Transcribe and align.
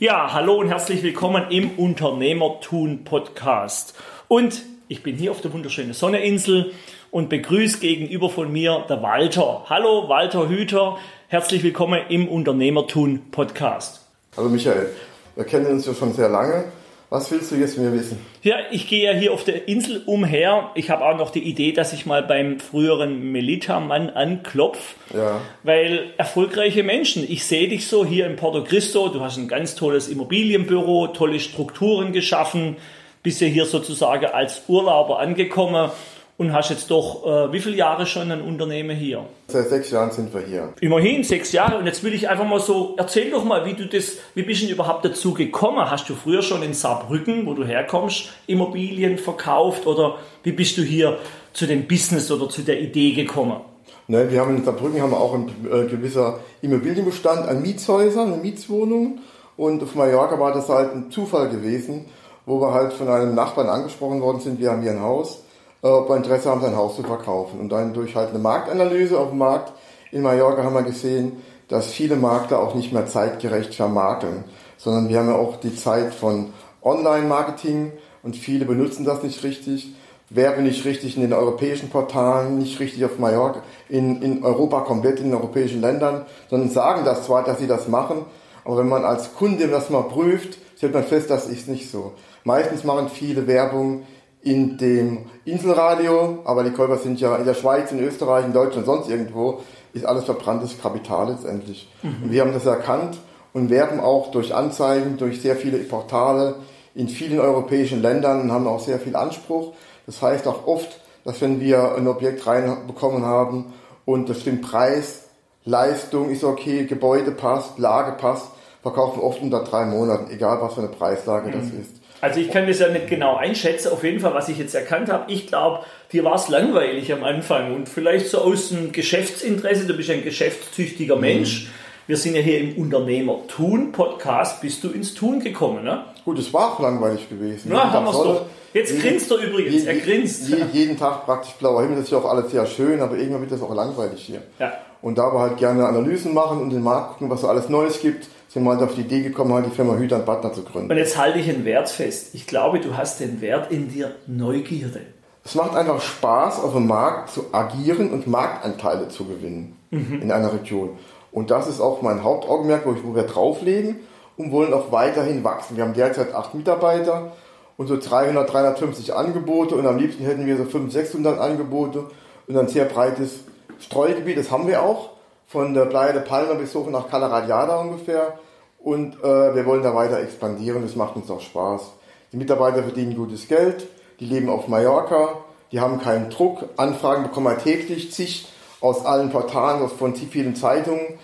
Ja, 0.00 0.32
hallo 0.32 0.54
und 0.54 0.68
herzlich 0.68 1.02
willkommen 1.02 1.50
im 1.50 1.72
Unternehmertun 1.72 3.02
Podcast. 3.02 3.96
Und 4.28 4.62
ich 4.86 5.02
bin 5.02 5.16
hier 5.16 5.32
auf 5.32 5.40
der 5.40 5.52
wunderschönen 5.52 5.92
Sonneinsel 5.92 6.70
und 7.10 7.28
begrüße 7.28 7.80
gegenüber 7.80 8.30
von 8.30 8.52
mir 8.52 8.84
der 8.88 9.02
Walter. 9.02 9.64
Hallo 9.68 10.08
Walter 10.08 10.48
Hüter, 10.48 10.98
herzlich 11.26 11.64
willkommen 11.64 12.00
im 12.10 12.28
Unternehmertun 12.28 13.32
Podcast. 13.32 14.06
Hallo 14.36 14.48
Michael, 14.48 14.90
wir 15.34 15.44
kennen 15.44 15.66
uns 15.66 15.84
ja 15.84 15.94
schon 15.94 16.12
sehr 16.12 16.28
lange 16.28 16.66
was 17.10 17.30
willst 17.30 17.50
du 17.50 17.56
jetzt 17.56 17.78
mir 17.78 17.90
wissen? 17.92 18.18
Ja, 18.42 18.56
ich 18.70 18.86
gehe 18.86 19.10
ja 19.10 19.18
hier 19.18 19.32
auf 19.32 19.42
der 19.42 19.66
Insel 19.66 20.02
umher. 20.04 20.70
Ich 20.74 20.90
habe 20.90 21.06
auch 21.06 21.16
noch 21.16 21.30
die 21.30 21.42
Idee, 21.42 21.72
dass 21.72 21.94
ich 21.94 22.04
mal 22.04 22.22
beim 22.22 22.60
früheren 22.60 23.32
Melita-Mann 23.32 24.10
anklopf. 24.10 24.94
Ja. 25.14 25.40
Weil 25.62 26.12
erfolgreiche 26.18 26.82
Menschen, 26.82 27.24
ich 27.26 27.46
sehe 27.46 27.68
dich 27.68 27.86
so 27.86 28.04
hier 28.04 28.26
in 28.26 28.36
Porto 28.36 28.62
Cristo, 28.62 29.08
du 29.08 29.20
hast 29.22 29.38
ein 29.38 29.48
ganz 29.48 29.74
tolles 29.74 30.08
Immobilienbüro, 30.08 31.08
tolle 31.08 31.40
Strukturen 31.40 32.12
geschaffen, 32.12 32.76
bist 33.22 33.40
ja 33.40 33.46
hier 33.46 33.64
sozusagen 33.64 34.26
als 34.26 34.62
Urlauber 34.68 35.18
angekommen 35.18 35.90
und 36.38 36.52
hast 36.52 36.70
jetzt 36.70 36.88
doch, 36.90 37.26
äh, 37.26 37.52
wie 37.52 37.60
viele 37.60 37.76
Jahre 37.76 38.06
schon 38.06 38.30
ein 38.30 38.40
Unternehmen 38.40 38.96
hier? 38.96 39.24
Seit 39.48 39.68
sechs 39.68 39.90
Jahren 39.90 40.12
sind 40.12 40.32
wir 40.32 40.40
hier. 40.40 40.72
Immerhin 40.80 41.24
sechs 41.24 41.50
Jahre. 41.50 41.78
Und 41.78 41.86
jetzt 41.86 42.04
will 42.04 42.14
ich 42.14 42.28
einfach 42.28 42.46
mal 42.46 42.60
so, 42.60 42.94
erzähl 42.96 43.30
doch 43.30 43.44
mal, 43.44 43.66
wie 43.66 43.74
du 43.74 43.86
das, 43.86 44.18
wie 44.34 44.44
bist 44.44 44.62
du 44.62 44.66
denn 44.66 44.74
überhaupt 44.76 45.04
dazu 45.04 45.34
gekommen? 45.34 45.90
Hast 45.90 46.08
du 46.08 46.14
früher 46.14 46.40
schon 46.40 46.62
in 46.62 46.74
Saarbrücken, 46.74 47.44
wo 47.44 47.54
du 47.54 47.64
herkommst, 47.64 48.30
Immobilien 48.46 49.18
verkauft 49.18 49.86
oder 49.86 50.18
wie 50.44 50.52
bist 50.52 50.78
du 50.78 50.82
hier 50.82 51.18
zu 51.52 51.66
dem 51.66 51.88
Business 51.88 52.30
oder 52.30 52.48
zu 52.48 52.62
der 52.62 52.80
Idee 52.80 53.12
gekommen? 53.12 53.60
Ne, 54.06 54.30
wir 54.30 54.40
haben 54.40 54.56
in 54.56 54.64
Saarbrücken 54.64 55.02
haben 55.02 55.10
wir 55.10 55.20
auch 55.20 55.34
ein 55.34 55.48
äh, 55.48 55.86
gewisser 55.86 56.38
Immobilienbestand 56.62 57.48
an 57.48 57.62
Mietshäusern, 57.62 58.32
an 58.32 58.40
Mietswohnungen. 58.40 59.20
Und 59.56 59.82
auf 59.82 59.96
Mallorca 59.96 60.38
war 60.38 60.54
das 60.54 60.68
halt 60.68 60.94
ein 60.94 61.10
Zufall 61.10 61.48
gewesen, 61.48 62.06
wo 62.46 62.60
wir 62.60 62.72
halt 62.72 62.92
von 62.92 63.08
einem 63.08 63.34
Nachbarn 63.34 63.68
angesprochen 63.68 64.20
worden 64.20 64.38
sind, 64.38 64.60
wir 64.60 64.70
haben 64.70 64.82
hier 64.82 64.92
ein 64.92 65.02
Haus 65.02 65.42
ob 65.82 66.08
wir 66.08 66.16
Interesse 66.16 66.50
haben, 66.50 66.60
sein 66.60 66.76
Haus 66.76 66.96
zu 66.96 67.02
verkaufen. 67.02 67.60
Und 67.60 67.70
dann 67.70 67.94
durch 67.94 68.16
halt 68.16 68.30
eine 68.30 68.38
Marktanalyse 68.38 69.18
auf 69.18 69.30
dem 69.30 69.38
Markt 69.38 69.72
in 70.10 70.22
Mallorca 70.22 70.64
haben 70.64 70.74
wir 70.74 70.82
gesehen, 70.82 71.42
dass 71.68 71.88
viele 71.88 72.16
Makler 72.16 72.60
auch 72.60 72.74
nicht 72.74 72.92
mehr 72.92 73.06
zeitgerecht 73.06 73.74
vermarkten, 73.74 74.44
sondern 74.78 75.08
wir 75.08 75.18
haben 75.18 75.28
ja 75.28 75.36
auch 75.36 75.56
die 75.56 75.74
Zeit 75.76 76.14
von 76.14 76.52
Online-Marketing 76.82 77.92
und 78.22 78.36
viele 78.36 78.64
benutzen 78.64 79.04
das 79.04 79.22
nicht 79.22 79.42
richtig, 79.44 79.94
werben 80.30 80.64
nicht 80.64 80.84
richtig 80.84 81.16
in 81.16 81.22
den 81.22 81.32
europäischen 81.34 81.90
Portalen, 81.90 82.58
nicht 82.58 82.80
richtig 82.80 83.04
auf 83.04 83.18
Mallorca, 83.18 83.62
in, 83.88 84.22
in 84.22 84.44
Europa 84.44 84.80
komplett, 84.80 85.18
in 85.18 85.26
den 85.26 85.34
europäischen 85.34 85.82
Ländern, 85.82 86.24
sondern 86.48 86.70
sagen 86.70 87.04
das 87.04 87.24
zwar, 87.24 87.44
dass 87.44 87.58
sie 87.58 87.66
das 87.66 87.88
machen, 87.88 88.24
aber 88.64 88.78
wenn 88.78 88.88
man 88.88 89.04
als 89.04 89.34
Kunde 89.34 89.68
das 89.68 89.90
mal 89.90 90.02
prüft, 90.02 90.58
stellt 90.76 90.94
man 90.94 91.04
fest, 91.04 91.30
das 91.30 91.48
ist 91.48 91.68
nicht 91.68 91.90
so. 91.90 92.12
Meistens 92.44 92.84
machen 92.84 93.08
viele 93.08 93.46
Werbung 93.46 94.04
in 94.48 94.78
dem 94.78 95.26
Inselradio, 95.44 96.38
aber 96.44 96.64
die 96.64 96.70
Käufer 96.70 96.96
sind 96.96 97.20
ja 97.20 97.36
in 97.36 97.44
der 97.44 97.54
Schweiz, 97.54 97.92
in 97.92 98.00
Österreich, 98.00 98.46
in 98.46 98.54
Deutschland, 98.54 98.86
sonst 98.86 99.10
irgendwo, 99.10 99.60
ist 99.92 100.06
alles 100.06 100.24
verbranntes 100.24 100.80
Kapital 100.80 101.30
letztendlich. 101.30 101.92
Mhm. 102.02 102.30
Wir 102.30 102.40
haben 102.40 102.54
das 102.54 102.64
erkannt 102.64 103.18
und 103.52 103.68
werben 103.68 104.00
auch 104.00 104.30
durch 104.30 104.54
Anzeigen, 104.54 105.18
durch 105.18 105.42
sehr 105.42 105.56
viele 105.56 105.78
Portale 105.78 106.56
in 106.94 107.08
vielen 107.08 107.38
europäischen 107.40 108.00
Ländern 108.00 108.40
und 108.40 108.52
haben 108.52 108.66
auch 108.66 108.80
sehr 108.80 108.98
viel 108.98 109.16
Anspruch. 109.16 109.74
Das 110.06 110.22
heißt 110.22 110.46
auch 110.46 110.66
oft, 110.66 110.98
dass 111.24 111.40
wenn 111.42 111.60
wir 111.60 111.94
ein 111.96 112.08
Objekt 112.08 112.46
reinbekommen 112.46 113.24
haben 113.26 113.74
und 114.06 114.30
das 114.30 114.40
stimmt 114.40 114.62
Preis, 114.62 115.24
Leistung 115.64 116.30
ist 116.30 116.42
okay, 116.42 116.86
Gebäude 116.86 117.32
passt, 117.32 117.78
Lage 117.78 118.12
passt, 118.12 118.46
verkaufen 118.80 119.20
wir 119.20 119.24
oft 119.24 119.42
unter 119.42 119.62
drei 119.64 119.84
Monaten, 119.84 120.30
egal 120.30 120.58
was 120.62 120.72
für 120.74 120.80
eine 120.80 120.88
Preislage 120.88 121.48
mhm. 121.48 121.52
das 121.52 121.64
ist. 121.66 121.97
Also 122.20 122.40
ich 122.40 122.50
kann 122.50 122.66
das 122.66 122.80
ja 122.80 122.88
nicht 122.88 123.08
genau 123.08 123.36
einschätzen. 123.36 123.92
Auf 123.92 124.02
jeden 124.02 124.20
Fall, 124.20 124.34
was 124.34 124.48
ich 124.48 124.58
jetzt 124.58 124.74
erkannt 124.74 125.08
habe, 125.08 125.30
ich 125.30 125.46
glaube, 125.46 125.84
dir 126.12 126.24
war 126.24 126.34
es 126.34 126.48
langweilig 126.48 127.12
am 127.12 127.22
Anfang 127.24 127.74
und 127.74 127.88
vielleicht 127.88 128.28
so 128.28 128.38
aus 128.38 128.70
dem 128.70 128.92
Geschäftsinteresse, 128.92 129.86
du 129.86 129.94
bist 129.94 130.10
ein 130.10 130.24
geschäftstüchtiger 130.24 131.16
mhm. 131.16 131.20
Mensch. 131.20 131.68
Wir 132.06 132.16
sind 132.16 132.34
ja 132.34 132.40
hier 132.40 132.60
im 132.60 132.78
Unternehmer-Tun-Podcast, 132.78 134.62
bist 134.62 134.82
du 134.82 134.88
ins 134.88 135.12
Tun 135.12 135.40
gekommen, 135.40 135.84
ne? 135.84 136.06
Gut, 136.24 136.38
es 136.38 136.52
war 136.54 136.72
auch 136.72 136.80
langweilig 136.80 137.28
gewesen. 137.28 137.68
Na, 137.70 137.92
haben 137.92 138.06
wir 138.06 138.12
doch. 138.12 138.46
Jetzt 138.72 138.92
jeden, 138.92 139.02
grinst 139.02 139.30
er 139.30 139.38
übrigens, 139.38 139.84
je, 139.84 139.88
er 139.88 139.96
grinst. 139.96 140.48
Je, 140.48 140.56
jeden 140.72 140.98
Tag 140.98 141.26
praktisch 141.26 141.52
blauer 141.54 141.82
Himmel, 141.82 141.96
das 141.96 142.06
ist 142.06 142.12
ja 142.12 142.18
auch 142.18 142.30
alles 142.30 142.50
sehr 142.50 142.64
schön, 142.66 143.00
aber 143.00 143.16
irgendwann 143.16 143.42
wird 143.42 143.52
das 143.52 143.62
auch 143.62 143.74
langweilig 143.74 144.22
hier. 144.22 144.42
Ja. 144.58 144.72
Und 145.02 145.18
da 145.18 145.32
wir 145.32 145.38
halt 145.38 145.58
gerne 145.58 145.86
Analysen 145.86 146.34
machen 146.34 146.60
und 146.60 146.70
den 146.70 146.82
Markt 146.82 147.12
gucken, 147.12 147.30
was 147.30 147.42
so 147.42 147.48
alles 147.48 147.68
Neues 147.68 148.00
gibt, 148.00 148.26
sind 148.48 148.64
wir 148.64 148.70
halt 148.70 148.82
auf 148.82 148.94
die 148.94 149.02
Idee 149.02 149.20
gekommen, 149.20 149.52
halt 149.52 149.66
die 149.66 149.70
Firma 149.70 149.94
Hüter 149.94 150.16
und 150.16 150.26
Butler 150.26 150.52
zu 150.52 150.64
gründen. 150.64 150.90
Und 150.90 150.96
jetzt 150.96 151.18
halte 151.18 151.38
ich 151.38 151.48
einen 151.48 151.64
Wert 151.64 151.88
fest. 151.88 152.34
Ich 152.34 152.46
glaube, 152.46 152.80
du 152.80 152.96
hast 152.96 153.20
den 153.20 153.40
Wert 153.40 153.70
in 153.70 153.88
dir 153.88 154.14
Neugierde. 154.26 155.00
Es 155.44 155.54
macht 155.54 155.74
einfach 155.74 156.00
Spaß, 156.00 156.62
auf 156.62 156.72
dem 156.72 156.86
Markt 156.86 157.30
zu 157.30 157.46
agieren 157.52 158.10
und 158.10 158.26
Marktanteile 158.26 159.08
zu 159.08 159.24
gewinnen 159.24 159.76
mhm. 159.90 160.20
in 160.22 160.32
einer 160.32 160.52
Region. 160.52 160.90
Und 161.30 161.50
das 161.50 161.68
ist 161.68 161.80
auch 161.80 162.02
mein 162.02 162.24
Hauptaugenmerk, 162.24 162.86
wo, 162.86 162.92
ich, 162.92 163.04
wo 163.04 163.14
wir 163.14 163.22
drauflegen 163.22 163.96
und 164.36 164.50
wollen 164.50 164.72
auch 164.72 164.92
weiterhin 164.92 165.44
wachsen. 165.44 165.76
Wir 165.76 165.84
haben 165.84 165.94
derzeit 165.94 166.34
acht 166.34 166.54
Mitarbeiter 166.54 167.32
und 167.76 167.86
so 167.86 167.96
300, 167.98 168.50
350 168.50 169.14
Angebote 169.14 169.74
und 169.74 169.86
am 169.86 169.98
liebsten 169.98 170.24
hätten 170.24 170.46
wir 170.46 170.56
so 170.56 170.64
500, 170.64 170.92
600 170.92 171.38
Angebote 171.38 172.06
und 172.46 172.56
ein 172.56 172.68
sehr 172.68 172.86
breites 172.86 173.40
Streugebiet. 173.78 174.38
Das 174.38 174.50
haben 174.50 174.66
wir 174.66 174.82
auch 174.82 175.10
von 175.48 175.72
der 175.74 175.86
Playa 175.86 176.12
de 176.12 176.22
Palma 176.22 176.54
bis 176.54 176.74
hoch 176.74 176.88
nach 176.88 177.08
Calaradiada 177.08 177.80
ungefähr. 177.80 178.38
Und 178.78 179.18
äh, 179.24 179.54
wir 179.54 179.66
wollen 179.66 179.82
da 179.82 179.94
weiter 179.94 180.20
expandieren, 180.20 180.82
das 180.82 180.94
macht 180.94 181.16
uns 181.16 181.30
auch 181.30 181.40
Spaß. 181.40 181.90
Die 182.32 182.36
Mitarbeiter 182.36 182.82
verdienen 182.82 183.16
gutes 183.16 183.48
Geld, 183.48 183.88
die 184.20 184.26
leben 184.26 184.48
auf 184.50 184.68
Mallorca, 184.68 185.38
die 185.72 185.80
haben 185.80 186.00
keinen 186.00 186.30
Druck, 186.30 186.68
Anfragen 186.76 187.24
bekommen 187.24 187.46
wir 187.46 187.58
täglich, 187.58 188.12
zig 188.12 188.46
aus 188.80 189.04
allen 189.04 189.30
Portalen, 189.30 189.88
von 189.88 190.14
vielen 190.14 190.54
Zeitungen. 190.54 191.18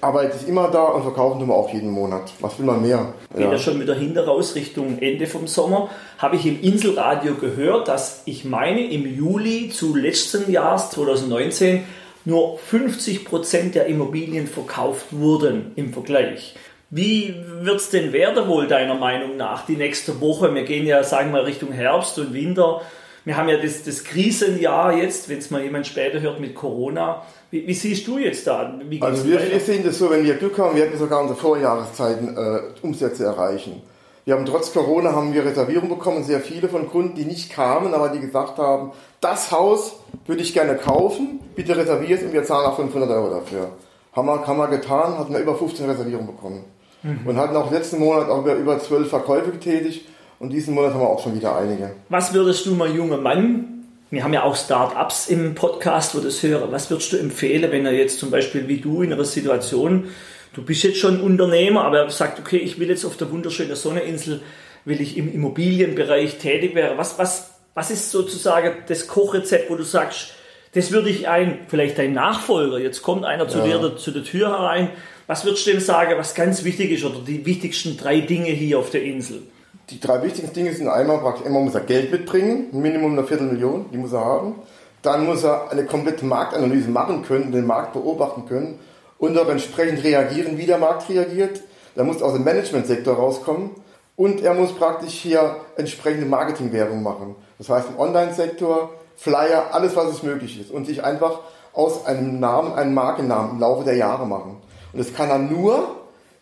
Arbeit 0.00 0.34
ist 0.34 0.48
immer 0.48 0.68
da 0.68 0.84
und 0.84 1.02
verkaufen 1.02 1.40
tun 1.40 1.48
wir 1.48 1.54
auch 1.54 1.72
jeden 1.72 1.90
Monat. 1.90 2.32
Was 2.40 2.58
will 2.58 2.66
man 2.66 2.82
mehr? 2.82 3.14
Geht 3.34 3.50
ja. 3.50 3.58
schon 3.58 3.80
wieder 3.80 3.94
hinter 3.94 4.26
raus 4.26 4.54
Richtung 4.54 4.98
Ende 4.98 5.26
vom 5.26 5.46
Sommer. 5.46 5.88
Habe 6.18 6.36
ich 6.36 6.46
im 6.46 6.60
Inselradio 6.60 7.34
gehört, 7.34 7.88
dass 7.88 8.22
ich 8.26 8.44
meine, 8.44 8.90
im 8.90 9.06
Juli 9.06 9.70
zu 9.70 9.96
letzten 9.96 10.50
Jahres 10.50 10.90
2019 10.90 11.84
nur 12.26 12.58
50 12.58 13.24
Prozent 13.24 13.74
der 13.74 13.86
Immobilien 13.86 14.46
verkauft 14.46 15.06
wurden 15.12 15.72
im 15.76 15.92
Vergleich. 15.92 16.54
Wie 16.90 17.34
wird 17.62 17.76
es 17.76 17.90
denn 17.90 18.12
werden 18.12 18.46
wohl 18.46 18.68
deiner 18.68 18.94
Meinung 18.94 19.36
nach 19.36 19.64
die 19.64 19.76
nächste 19.76 20.20
Woche? 20.20 20.54
Wir 20.54 20.64
gehen 20.64 20.86
ja, 20.86 21.02
sagen 21.02 21.30
wir 21.30 21.38
mal, 21.38 21.44
Richtung 21.44 21.72
Herbst 21.72 22.18
und 22.18 22.34
Winter. 22.34 22.82
Wir 23.24 23.36
haben 23.36 23.48
ja 23.48 23.56
das, 23.56 23.82
das 23.82 24.04
Krisenjahr 24.04 24.96
jetzt, 24.96 25.28
wenn 25.28 25.38
es 25.38 25.50
mal 25.50 25.62
jemand 25.62 25.86
später 25.86 26.20
hört 26.20 26.38
mit 26.38 26.54
Corona. 26.54 27.22
Wie, 27.50 27.66
wie 27.66 27.74
siehst 27.74 28.06
du 28.06 28.18
jetzt 28.18 28.46
da? 28.46 28.78
also 29.00 29.26
wir, 29.26 29.40
wir, 29.50 29.60
sehen 29.60 29.82
das 29.84 29.98
so, 29.98 30.10
wenn 30.10 30.24
wir 30.24 30.34
Glück 30.34 30.58
haben, 30.58 30.76
wir 30.76 30.84
hätten 30.84 30.98
sogar 30.98 31.22
unsere 31.22 31.38
Vorjahreszeiten 31.38 32.36
äh, 32.36 32.60
Umsätze 32.82 33.24
erreichen. 33.24 33.82
Wir 34.26 34.34
haben 34.34 34.44
trotz 34.44 34.72
Corona 34.72 35.12
haben 35.12 35.32
wir 35.32 35.44
Reservierungen 35.44 35.88
bekommen, 35.88 36.24
sehr 36.24 36.40
viele 36.40 36.68
von 36.68 36.88
Kunden, 36.88 37.14
die 37.14 37.24
nicht 37.24 37.52
kamen, 37.52 37.94
aber 37.94 38.08
die 38.08 38.18
gesagt 38.18 38.58
haben, 38.58 38.90
das 39.20 39.52
Haus 39.52 40.00
würde 40.26 40.42
ich 40.42 40.52
gerne 40.52 40.74
kaufen, 40.74 41.38
bitte 41.54 41.76
reserviert 41.76 42.24
und 42.24 42.32
wir 42.32 42.42
zahlen 42.42 42.66
auch 42.66 42.74
500 42.74 43.08
Euro 43.08 43.30
dafür. 43.30 43.68
Haben 44.12 44.26
wir, 44.26 44.44
haben 44.44 44.58
wir 44.58 44.66
getan, 44.66 45.16
hatten 45.16 45.32
wir 45.32 45.38
über 45.38 45.54
15 45.54 45.88
Reservierungen 45.88 46.26
bekommen. 46.26 46.64
Mhm. 47.04 47.20
Und 47.24 47.36
hatten 47.36 47.54
auch 47.54 47.70
letzten 47.70 48.00
Monat 48.00 48.28
auch 48.28 48.44
über 48.44 48.80
12 48.80 49.08
Verkäufe 49.08 49.52
getätigt 49.52 50.08
und 50.40 50.50
diesen 50.50 50.74
Monat 50.74 50.94
haben 50.94 51.02
wir 51.02 51.08
auch 51.08 51.22
schon 51.22 51.36
wieder 51.36 51.56
einige. 51.56 51.92
Was 52.08 52.34
würdest 52.34 52.66
du 52.66 52.74
mal 52.74 52.90
junger 52.90 53.18
Mann, 53.18 53.84
wir 54.10 54.24
haben 54.24 54.34
ja 54.34 54.42
auch 54.42 54.56
Start-ups 54.56 55.28
im 55.28 55.54
Podcast, 55.54 56.16
wo 56.16 56.18
das 56.18 56.42
höre, 56.42 56.72
was 56.72 56.90
würdest 56.90 57.12
du 57.12 57.16
empfehlen, 57.16 57.70
wenn 57.70 57.86
er 57.86 57.92
jetzt 57.92 58.18
zum 58.18 58.32
Beispiel 58.32 58.66
wie 58.66 58.78
du 58.78 59.02
in 59.02 59.12
einer 59.12 59.24
Situation, 59.24 60.08
du 60.54 60.62
bist 60.62 60.82
jetzt 60.82 60.98
schon 60.98 61.20
Unternehmer, 61.20 61.84
aber 61.84 62.00
er 62.00 62.10
sagt, 62.10 62.38
okay, 62.38 62.58
ich 62.58 62.78
will 62.78 62.88
jetzt 62.88 63.04
auf 63.04 63.16
der 63.16 63.30
wunderschönen 63.30 63.76
Sonneninsel, 63.76 64.40
will 64.84 65.00
ich 65.00 65.16
im 65.16 65.32
Immobilienbereich 65.32 66.38
tätig 66.38 66.74
werden. 66.74 66.96
Was, 66.96 67.18
was, 67.18 67.50
was 67.74 67.90
ist 67.90 68.10
sozusagen 68.10 68.72
das 68.88 69.06
Kochrezept, 69.06 69.70
wo 69.70 69.74
du 69.74 69.82
sagst, 69.82 70.32
das 70.74 70.92
würde 70.92 71.10
ich 71.10 71.28
ein, 71.28 71.60
vielleicht 71.68 71.98
dein 71.98 72.12
Nachfolger, 72.12 72.78
jetzt 72.78 73.02
kommt 73.02 73.24
einer 73.24 73.48
zu 73.48 73.58
ja. 73.58 73.78
dir 73.78 73.96
zu 73.96 74.10
der 74.10 74.24
Tür 74.24 74.50
herein, 74.50 74.90
was 75.26 75.44
würdest 75.44 75.66
du 75.66 75.72
dem 75.72 75.80
sagen, 75.80 76.14
was 76.18 76.34
ganz 76.34 76.64
wichtig 76.64 76.92
ist 76.92 77.04
oder 77.04 77.18
die 77.26 77.44
wichtigsten 77.44 77.96
drei 77.96 78.20
Dinge 78.20 78.50
hier 78.50 78.78
auf 78.78 78.90
der 78.90 79.02
Insel? 79.02 79.42
Die 79.90 80.00
drei 80.00 80.22
wichtigsten 80.22 80.52
Dinge 80.52 80.72
sind 80.72 80.88
einmal 80.88 81.18
praktisch, 81.18 81.46
immer 81.46 81.60
muss 81.60 81.74
er 81.74 81.80
Geld 81.80 82.12
mitbringen, 82.12 82.68
ein 82.72 82.80
Minimum 82.80 83.12
einer 83.12 83.24
Viertelmillion, 83.24 83.86
die 83.92 83.98
muss 83.98 84.12
er 84.12 84.24
haben. 84.24 84.54
Dann 85.02 85.24
muss 85.24 85.44
er 85.44 85.70
eine 85.70 85.84
komplette 85.84 86.24
Marktanalyse 86.24 86.90
machen 86.90 87.22
können, 87.22 87.52
den 87.52 87.66
Markt 87.66 87.92
beobachten 87.92 88.46
können 88.46 88.78
und 89.18 89.38
auch 89.38 89.48
entsprechend 89.48 90.04
reagieren, 90.04 90.58
wie 90.58 90.66
der 90.66 90.78
Markt 90.78 91.08
reagiert. 91.08 91.62
Er 91.94 92.04
muss 92.04 92.22
aus 92.22 92.34
dem 92.34 92.44
Managementsektor 92.44 93.14
rauskommen 93.14 93.70
und 94.16 94.42
er 94.42 94.54
muss 94.54 94.72
praktisch 94.72 95.14
hier 95.14 95.56
entsprechende 95.76 96.26
Marketingwerbung 96.26 97.02
machen. 97.02 97.36
Das 97.58 97.68
heißt 97.68 97.88
im 97.90 97.98
Online-Sektor, 97.98 98.90
Flyer, 99.16 99.68
alles 99.72 99.96
was 99.96 100.10
es 100.10 100.22
möglich 100.22 100.60
ist 100.60 100.70
und 100.70 100.86
sich 100.86 101.02
einfach 101.02 101.40
aus 101.72 102.06
einem 102.06 102.40
Namen 102.40 102.74
einen 102.74 102.94
Markennamen 102.94 103.52
im 103.52 103.60
Laufe 103.60 103.84
der 103.84 103.96
Jahre 103.96 104.26
machen. 104.26 104.56
Und 104.92 104.98
das 104.98 105.14
kann 105.14 105.30
er 105.30 105.38
nur, 105.38 105.96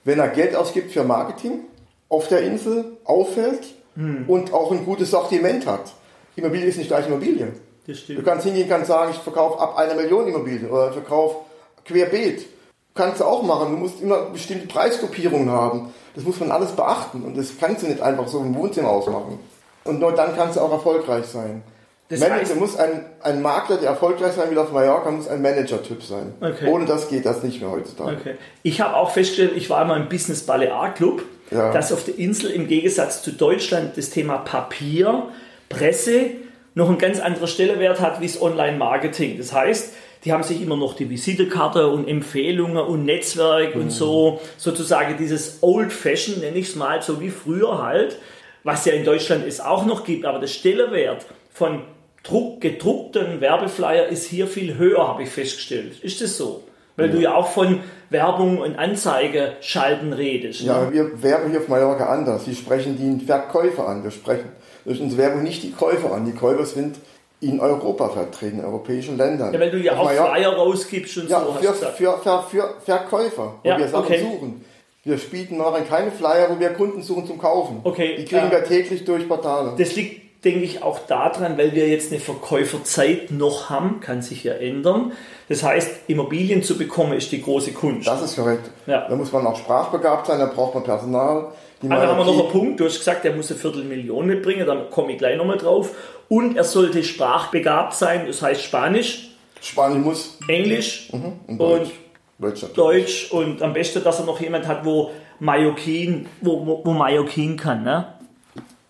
wenn 0.05 0.19
er 0.19 0.29
Geld 0.29 0.55
ausgibt 0.55 0.93
für 0.93 1.05
Marketing, 1.05 1.61
auf 2.09 2.29
der 2.29 2.43
Insel 2.43 2.97
auffällt 3.05 3.75
hm. 3.97 4.25
und 4.29 4.53
auch 4.53 4.71
ein 4.71 4.85
gutes 4.85 5.11
Sortiment 5.11 5.67
hat. 5.67 5.93
Immobilie 6.37 6.67
ist 6.67 6.79
nicht 6.79 6.89
gleich 6.89 7.07
Immobilie. 7.07 7.53
Du 7.87 8.23
kannst 8.23 8.47
hingehen, 8.47 8.69
kannst 8.69 8.89
sagen, 8.89 9.11
ich 9.13 9.19
verkaufe 9.19 9.61
ab 9.61 9.77
einer 9.77 9.95
Million 9.95 10.27
Immobilien 10.27 10.71
oder 10.71 10.89
ich 10.89 10.95
verkaufe 10.95 11.37
querbeet. 11.85 12.47
Kannst 12.95 13.21
du 13.21 13.25
auch 13.25 13.43
machen. 13.43 13.73
Du 13.73 13.79
musst 13.79 14.01
immer 14.01 14.27
bestimmte 14.27 14.67
Preisgruppierungen 14.69 15.51
haben. 15.51 15.93
Das 16.15 16.25
muss 16.25 16.39
man 16.39 16.53
alles 16.53 16.73
beachten 16.73 17.23
und 17.25 17.37
das 17.37 17.49
kannst 17.59 17.83
du 17.83 17.89
nicht 17.89 18.01
einfach 18.01 18.29
so 18.29 18.39
im 18.39 18.55
Wohnzimmer 18.55 18.89
ausmachen. 18.89 19.41
Und 19.83 20.01
nur 20.01 20.13
dann 20.13 20.37
kannst 20.37 20.57
du 20.57 20.61
auch 20.61 20.71
erfolgreich 20.71 21.27
sein. 21.27 21.63
Das 22.09 22.21
Manager 22.21 22.55
muss 22.55 22.77
ein, 22.77 23.07
ein 23.23 23.43
Makler, 23.43 23.79
der 23.79 23.91
erfolgreich 23.91 24.33
sein 24.33 24.51
will 24.51 24.59
auf 24.59 24.71
Mallorca, 24.73 25.11
muss 25.11 25.27
ein 25.27 25.41
Manager-Typ 25.41 26.03
sein. 26.03 26.35
Okay. 26.41 26.69
Ohne 26.69 26.85
das 26.85 27.09
geht 27.09 27.25
das 27.25 27.43
nicht 27.43 27.61
mehr 27.61 27.71
heutzutage. 27.71 28.17
Okay. 28.21 28.35
Ich 28.63 28.81
habe 28.81 28.95
auch 28.95 29.11
festgestellt, 29.11 29.53
ich 29.57 29.71
war 29.71 29.81
einmal 29.81 30.01
im 30.01 30.09
Business 30.09 30.45
Balear 30.45 30.93
Club, 30.95 31.23
ja. 31.51 31.73
dass 31.73 31.93
auf 31.93 32.05
der 32.05 32.19
Insel 32.19 32.51
im 32.51 32.69
Gegensatz 32.69 33.23
zu 33.23 33.33
Deutschland 33.33 33.97
das 33.97 34.11
Thema 34.11 34.39
Papier, 34.39 35.29
Presse 35.71 36.33
noch 36.75 36.91
ein 36.91 36.99
ganz 36.99 37.21
anderer 37.21 37.47
Stellenwert 37.47 38.01
hat 38.01 38.21
wie 38.21 38.27
das 38.27 38.41
Online-Marketing. 38.41 39.39
Das 39.39 39.53
heißt, 39.53 39.93
die 40.25 40.33
haben 40.33 40.43
sich 40.43 40.63
immer 40.63 40.77
noch 40.77 40.95
die 40.95 41.11
Visitekarte 41.11 41.89
und 41.89 42.09
Empfehlungen 42.09 42.79
und 42.79 43.05
Netzwerk 43.05 43.75
mhm. 43.75 43.83
und 43.83 43.91
so, 43.91 44.41
sozusagen 44.57 45.17
dieses 45.19 45.59
Old 45.61 45.93
Fashion, 45.93 46.41
nenne 46.41 46.57
ich 46.57 46.71
es 46.71 46.77
mal, 46.77 47.03
so 47.03 47.21
wie 47.21 47.31
früher 47.31 47.83
halt, 47.83 48.19
was 48.63 48.85
ja 48.87 48.95
in 48.95 49.05
Deutschland 49.05 49.47
es 49.47 49.61
auch 49.61 49.85
noch 49.85 50.05
gibt, 50.05 50.25
aber 50.25 50.39
der 50.39 50.47
Stellenwert 50.47 51.27
von 51.53 51.83
Druck, 52.23 52.63
gedruckten 52.63 53.43
Werbeflyer 53.43 54.07
ist 54.07 54.25
hier 54.25 54.47
viel 54.47 54.79
höher, 54.79 55.07
habe 55.07 55.25
ich 55.25 55.29
festgestellt. 55.29 56.03
Ist 56.03 56.23
das 56.23 56.39
so? 56.39 56.65
Weil 56.97 57.09
ja. 57.09 57.13
du 57.13 57.21
ja 57.21 57.35
auch 57.35 57.49
von 57.49 57.81
Werbung 58.09 58.59
und 58.59 58.77
Anzeige 58.77 59.55
schalten 59.61 60.13
redest. 60.15 60.63
Ja, 60.63 60.87
ne? 60.87 60.93
wir 60.93 61.23
werben 61.23 61.51
hier 61.51 61.61
auf 61.61 61.69
Mallorca 61.69 62.07
anders. 62.07 62.47
Wir 62.47 62.55
sprechen 62.55 62.97
die 62.97 63.27
Verkäufer 63.27 63.87
an. 63.87 64.05
Wir 64.05 64.11
sprechen 64.11 64.49
durch 64.87 65.01
unsere 65.01 65.21
Werbung 65.21 65.43
nicht 65.43 65.63
die 65.63 65.73
Käufer 65.73 66.13
an. 66.13 66.25
Die 66.25 66.33
Käufer 66.33 66.65
sind 66.65 66.97
in 67.45 67.61
Europa 67.61 68.09
vertreten, 68.09 68.59
in 68.61 68.65
europäischen 68.65 69.17
Ländern. 69.17 69.53
Ja, 69.53 69.61
weil 69.61 69.71
du 69.71 69.79
ja 69.79 69.93
auf 69.93 69.99
auch 69.99 70.05
Mallorca, 70.05 70.35
Flyer 70.35 70.53
rausgibst 70.55 71.19
und 71.19 71.31
ja, 71.31 71.45
so. 71.45 71.53
Für, 71.53 71.75
für, 71.75 72.19
für, 72.19 72.43
für, 72.49 72.75
Verkäufer, 72.85 73.55
wo 73.63 73.69
ja, 73.69 73.79
wir 73.79 73.89
Sachen 73.89 74.05
okay. 74.05 74.21
suchen. 74.21 74.65
Wir 75.05 75.19
spielen 75.19 75.59
noch 75.59 75.77
keine 75.87 76.11
Flyer, 76.11 76.49
wo 76.51 76.59
wir 76.59 76.71
Kunden 76.71 77.03
suchen 77.03 77.27
zum 77.27 77.39
Kaufen. 77.39 77.81
Okay. 77.85 78.17
Die 78.17 78.25
kriegen 78.25 78.47
ja. 78.47 78.53
wir 78.53 78.65
täglich 78.65 79.05
durch 79.05 79.29
Portale. 79.29 79.75
Das 79.77 79.95
liegt 79.95 80.24
denke 80.45 80.61
ich, 80.61 80.83
auch 80.83 81.01
daran, 81.01 81.59
weil 81.59 81.75
wir 81.75 81.89
jetzt 81.89 82.13
eine 82.13 82.21
Verkäuferzeit 82.21 83.31
noch 83.31 83.71
haben, 83.71 84.01
kann 84.01 84.23
sich 84.23 84.45
ja 84.45 84.55
ändern. 84.55 85.13
Das 85.49 85.63
heißt, 85.63 86.09
Immobilien 86.09 86.63
zu 86.63 86.79
bekommen 86.79 87.15
ist 87.15 87.33
die 87.33 87.43
große 87.43 87.73
Kunst. 87.73 88.07
Das 88.07 88.23
ist 88.23 88.37
korrekt. 88.37 88.71
Ja. 88.87 89.09
Da 89.09 89.17
muss 89.17 89.33
man 89.33 89.47
auch 89.47 89.57
sprachbegabt 89.57 90.27
sein, 90.27 90.39
da 90.39 90.47
braucht 90.47 90.75
man 90.75 90.85
Personal. 90.85 91.49
Die 91.83 91.91
also 91.91 92.07
haben 92.07 92.19
wir 92.19 92.25
noch 92.25 92.41
einen 92.41 92.53
Punkt, 92.53 92.81
du 92.81 92.87
hast 92.87 92.99
gesagt, 92.99 93.25
er 93.25 93.35
muss 93.35 93.51
eine 93.51 93.61
Viertelmillion 93.61 94.27
mitbringen, 94.27 94.67
da 94.67 94.75
komme 94.91 95.13
ich 95.13 95.19
gleich 95.19 95.37
nochmal 95.37 95.59
drauf. 95.59 95.91
Und 96.29 96.57
er 96.57 96.65
sollte 96.65 97.03
sprachbegabt 97.03 97.95
sein, 97.95 98.27
das 98.27 98.41
heißt 98.41 98.63
Spanisch. 98.63 99.31
Spanisch 99.61 100.05
muss. 100.05 100.39
Englisch 100.49 101.11
mhm. 101.13 101.41
und, 101.47 101.61
Deutsch. 101.61 101.91
Und 102.39 102.77
Deutsch, 102.77 103.31
und 103.33 103.63
am 103.63 103.73
besten, 103.73 104.03
dass 104.03 104.21
er 104.21 104.27
noch 104.27 104.41
jemand 104.41 104.67
hat, 104.67 104.85
wo 104.85 105.11
Mallorquin, 105.41 106.27
wo, 106.41 106.67
wo, 106.67 106.83
wo 106.85 106.93
Mallorquin 106.93 107.57
kann. 107.57 107.83
Ne? 107.83 108.07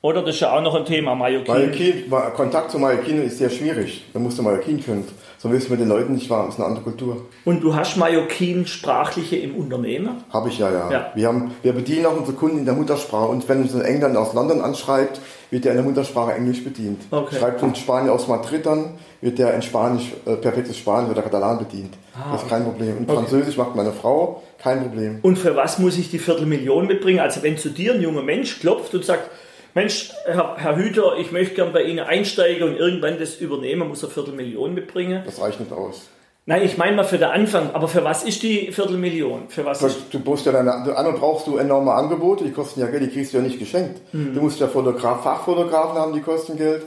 Oder 0.05 0.21
das 0.21 0.35
ist 0.35 0.43
ja 0.43 0.55
auch 0.55 0.61
noch 0.61 0.75
ein 0.75 0.85
Thema, 0.85 1.15
Mallorquin. 1.15 2.11
Mallorquin 2.11 2.35
Kontakt 2.37 2.71
zu 2.71 2.79
Mallorquin 2.79 3.23
ist 3.23 3.39
sehr 3.39 3.49
schwierig. 3.49 4.05
Da 4.13 4.19
musst 4.19 4.37
du 4.37 4.43
Mallorquin 4.43 4.85
können. 4.85 5.09
So 5.39 5.51
willst 5.51 5.69
du 5.69 5.71
mit 5.71 5.81
den 5.81 5.89
Leuten 5.89 6.13
nicht 6.13 6.29
warm. 6.29 6.45
Das 6.45 6.57
ist 6.57 6.61
eine 6.61 6.69
andere 6.69 6.85
Kultur. 6.85 7.23
Und 7.47 7.63
du 7.63 7.75
hast 7.75 7.97
Mallorquin 7.97 8.67
sprachliche 8.67 9.37
im 9.37 9.57
Unternehmen? 9.57 10.23
Habe 10.31 10.51
ich 10.51 10.59
ja, 10.59 10.71
ja, 10.71 10.91
ja. 10.93 11.13
Wir, 11.15 11.27
haben, 11.29 11.53
wir 11.63 11.73
bedienen 11.73 12.05
auch 12.05 12.19
unsere 12.19 12.37
Kunden 12.37 12.59
in 12.59 12.67
der 12.67 12.75
Muttersprache. 12.75 13.29
Und 13.29 13.49
wenn 13.49 13.63
uns 13.63 13.75
ein 13.75 13.81
Engländer 13.81 14.21
aus 14.21 14.35
London 14.35 14.61
anschreibt, 14.61 15.23
wird 15.51 15.65
der 15.65 15.73
in 15.73 15.79
der 15.79 15.87
Muttersprache 15.87 16.35
Englisch 16.35 16.63
bedient. 16.63 17.01
Okay. 17.11 17.37
Schreibt 17.39 17.63
uns 17.63 17.79
Spanier 17.79 18.13
aus 18.13 18.29
Madrid 18.29 18.67
an, 18.67 18.99
wird 19.23 19.39
der 19.39 19.55
in 19.55 19.63
Spanisch, 19.63 20.13
äh, 20.27 20.37
perfektes 20.37 20.77
Spanisch 20.77 21.13
oder 21.13 21.23
Katalan 21.23 21.61
bedient. 21.61 21.95
Ah, 22.15 22.33
das 22.33 22.43
ist 22.43 22.51
kein 22.51 22.65
Problem. 22.65 22.99
Und 22.99 23.09
okay. 23.09 23.21
Französisch 23.21 23.57
macht 23.57 23.75
meine 23.75 23.93
Frau, 23.93 24.43
kein 24.63 24.83
Problem. 24.83 25.21
Und 25.23 25.39
für 25.39 25.57
was 25.57 25.79
muss 25.79 25.97
ich 25.97 26.11
die 26.11 26.19
Viertelmillion 26.19 26.87
mitbringen? 26.87 27.21
Also 27.21 27.43
wenn 27.43 27.57
zu 27.57 27.71
dir 27.71 27.95
ein 27.95 28.03
junger 28.03 28.23
Mensch 28.23 28.61
klopft 28.61 28.95
und 28.95 29.03
sagt, 29.03 29.31
Mensch, 29.75 30.13
Herr, 30.25 30.57
Herr 30.57 30.77
Hüter, 30.77 31.17
ich 31.19 31.33
möchte 31.33 31.57
gern 31.57 31.73
bei 31.73 31.83
Ihnen 31.83 31.99
einsteigen 31.99 32.69
und 32.69 32.77
irgendwann 32.77 33.19
das 33.19 33.37
übernehmen, 33.37 33.89
muss 33.89 34.03
er 34.05 34.09
Viertelmillion 34.09 34.73
mitbringen. 34.73 35.23
Das 35.27 35.41
reicht 35.41 35.59
nicht 35.59 35.73
aus. 35.73 36.09
Nein, 36.47 36.63
ich 36.63 36.77
meine 36.77 36.95
mal 36.95 37.05
für 37.05 37.19
den 37.19 37.31
Anfang, 37.31 37.71
aber 37.73 37.89
für 37.89 38.05
was 38.05 38.23
ist 38.23 38.43
die 38.43 38.71
Viertelmillion? 38.71 39.49
Für 39.49 39.65
was 39.65 39.81
du, 39.81 39.89
du 40.11 40.21
brauchst 40.21 40.47
ja 40.47 40.53
deine, 40.53 40.75
einmal 40.75 41.15
brauchst 41.15 41.47
du 41.47 41.57
enorme 41.57 41.93
Angebote, 41.93 42.45
die 42.45 42.53
kosten 42.53 42.81
ja 42.81 42.87
Geld, 42.87 43.03
die 43.03 43.09
kriegst 43.09 43.33
du 43.33 43.39
ja 43.39 43.43
nicht 43.43 43.59
geschenkt. 43.59 44.01
Mhm. 44.13 44.35
Du 44.35 44.43
musst 44.43 44.61
ja 44.61 44.69
Fotograf, 44.69 45.23
Fachfotografen 45.23 45.99
haben, 45.99 46.13
die 46.13 46.21
kosten 46.21 46.57
Geld. 46.57 46.83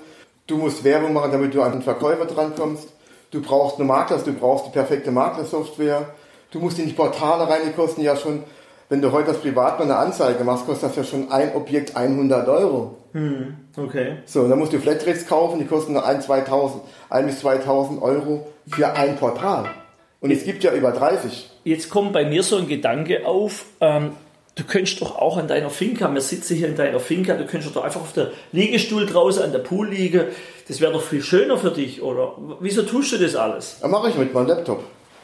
Du 0.45 0.57
musst 0.57 0.83
Werbung 0.83 1.11
machen, 1.11 1.31
damit 1.31 1.53
du 1.53 1.61
an 1.63 1.73
den 1.73 1.81
Verkäufer 1.81 2.25
drankommst. 2.25 2.87
Du 3.31 3.41
brauchst 3.41 3.77
eine 3.77 3.85
Makler, 3.85 4.19
du 4.19 4.31
brauchst 4.31 4.67
die 4.67 4.71
perfekte 4.71 5.11
Maklersoftware. 5.11 6.07
Du 6.51 6.59
musst 6.59 6.79
in 6.79 6.85
die 6.85 6.93
Portale 6.93 7.49
rein, 7.49 7.61
die 7.65 7.73
kosten 7.73 8.01
ja 8.01 8.15
schon 8.15 8.43
wenn 8.89 9.01
du 9.01 9.11
heute 9.11 9.29
als 9.29 9.39
Privatmann 9.39 9.91
eine 9.91 9.99
Anzeige 9.99 10.43
machst, 10.43 10.65
kostet 10.65 10.89
das 10.89 10.95
ja 10.95 11.03
schon 11.03 11.31
ein 11.31 11.53
Objekt 11.55 11.95
100 11.95 12.47
Euro. 12.47 12.95
Hm, 13.13 13.55
okay. 13.75 14.17
So, 14.25 14.47
dann 14.47 14.59
musst 14.59 14.73
du 14.73 14.79
Flatrates 14.79 15.27
kaufen, 15.27 15.59
die 15.59 15.65
kosten 15.65 15.93
nur 15.93 16.05
1, 16.05 16.25
2000, 16.25 16.83
1 17.09 17.27
bis 17.27 17.39
2000 17.39 18.01
Euro 18.01 18.47
für 18.67 18.93
ein 18.93 19.17
Portal. 19.17 19.65
Und 20.19 20.31
es 20.31 20.43
gibt 20.45 20.63
ja 20.63 20.73
über 20.73 20.91
30. 20.91 21.49
Jetzt 21.63 21.89
kommt 21.89 22.13
bei 22.13 22.25
mir 22.25 22.43
so 22.43 22.57
ein 22.57 22.67
Gedanke 22.67 23.25
auf, 23.25 23.65
ähm, 23.81 24.11
du 24.55 24.63
könntest 24.63 25.01
doch 25.01 25.17
auch 25.17 25.37
an 25.37 25.47
deiner 25.47 25.69
Finca, 25.69 26.11
wir 26.11 26.21
sitzen 26.21 26.55
hier 26.55 26.67
in 26.67 26.75
deiner 26.75 26.99
Finca, 26.99 27.35
du 27.35 27.45
könntest 27.45 27.75
doch 27.75 27.83
einfach 27.83 28.01
auf 28.01 28.13
der 28.13 28.31
Liegestuhl 28.51 29.05
draußen 29.05 29.43
an 29.43 29.51
der 29.51 29.59
Pool 29.59 29.89
liegen. 29.89 30.25
Das 30.67 30.81
wäre 30.81 30.91
doch 30.93 31.03
viel 31.03 31.21
schöner 31.21 31.57
für 31.57 31.71
dich, 31.71 32.01
oder? 32.01 32.35
Wieso 32.59 32.83
tust 32.83 33.11
du 33.11 33.17
das 33.17 33.35
alles? 33.35 33.77
Ja, 33.81 33.87
mache 33.87 34.09
ich 34.09 34.17
mit 34.17 34.33
meinem 34.33 34.47
Laptop. 34.47 34.83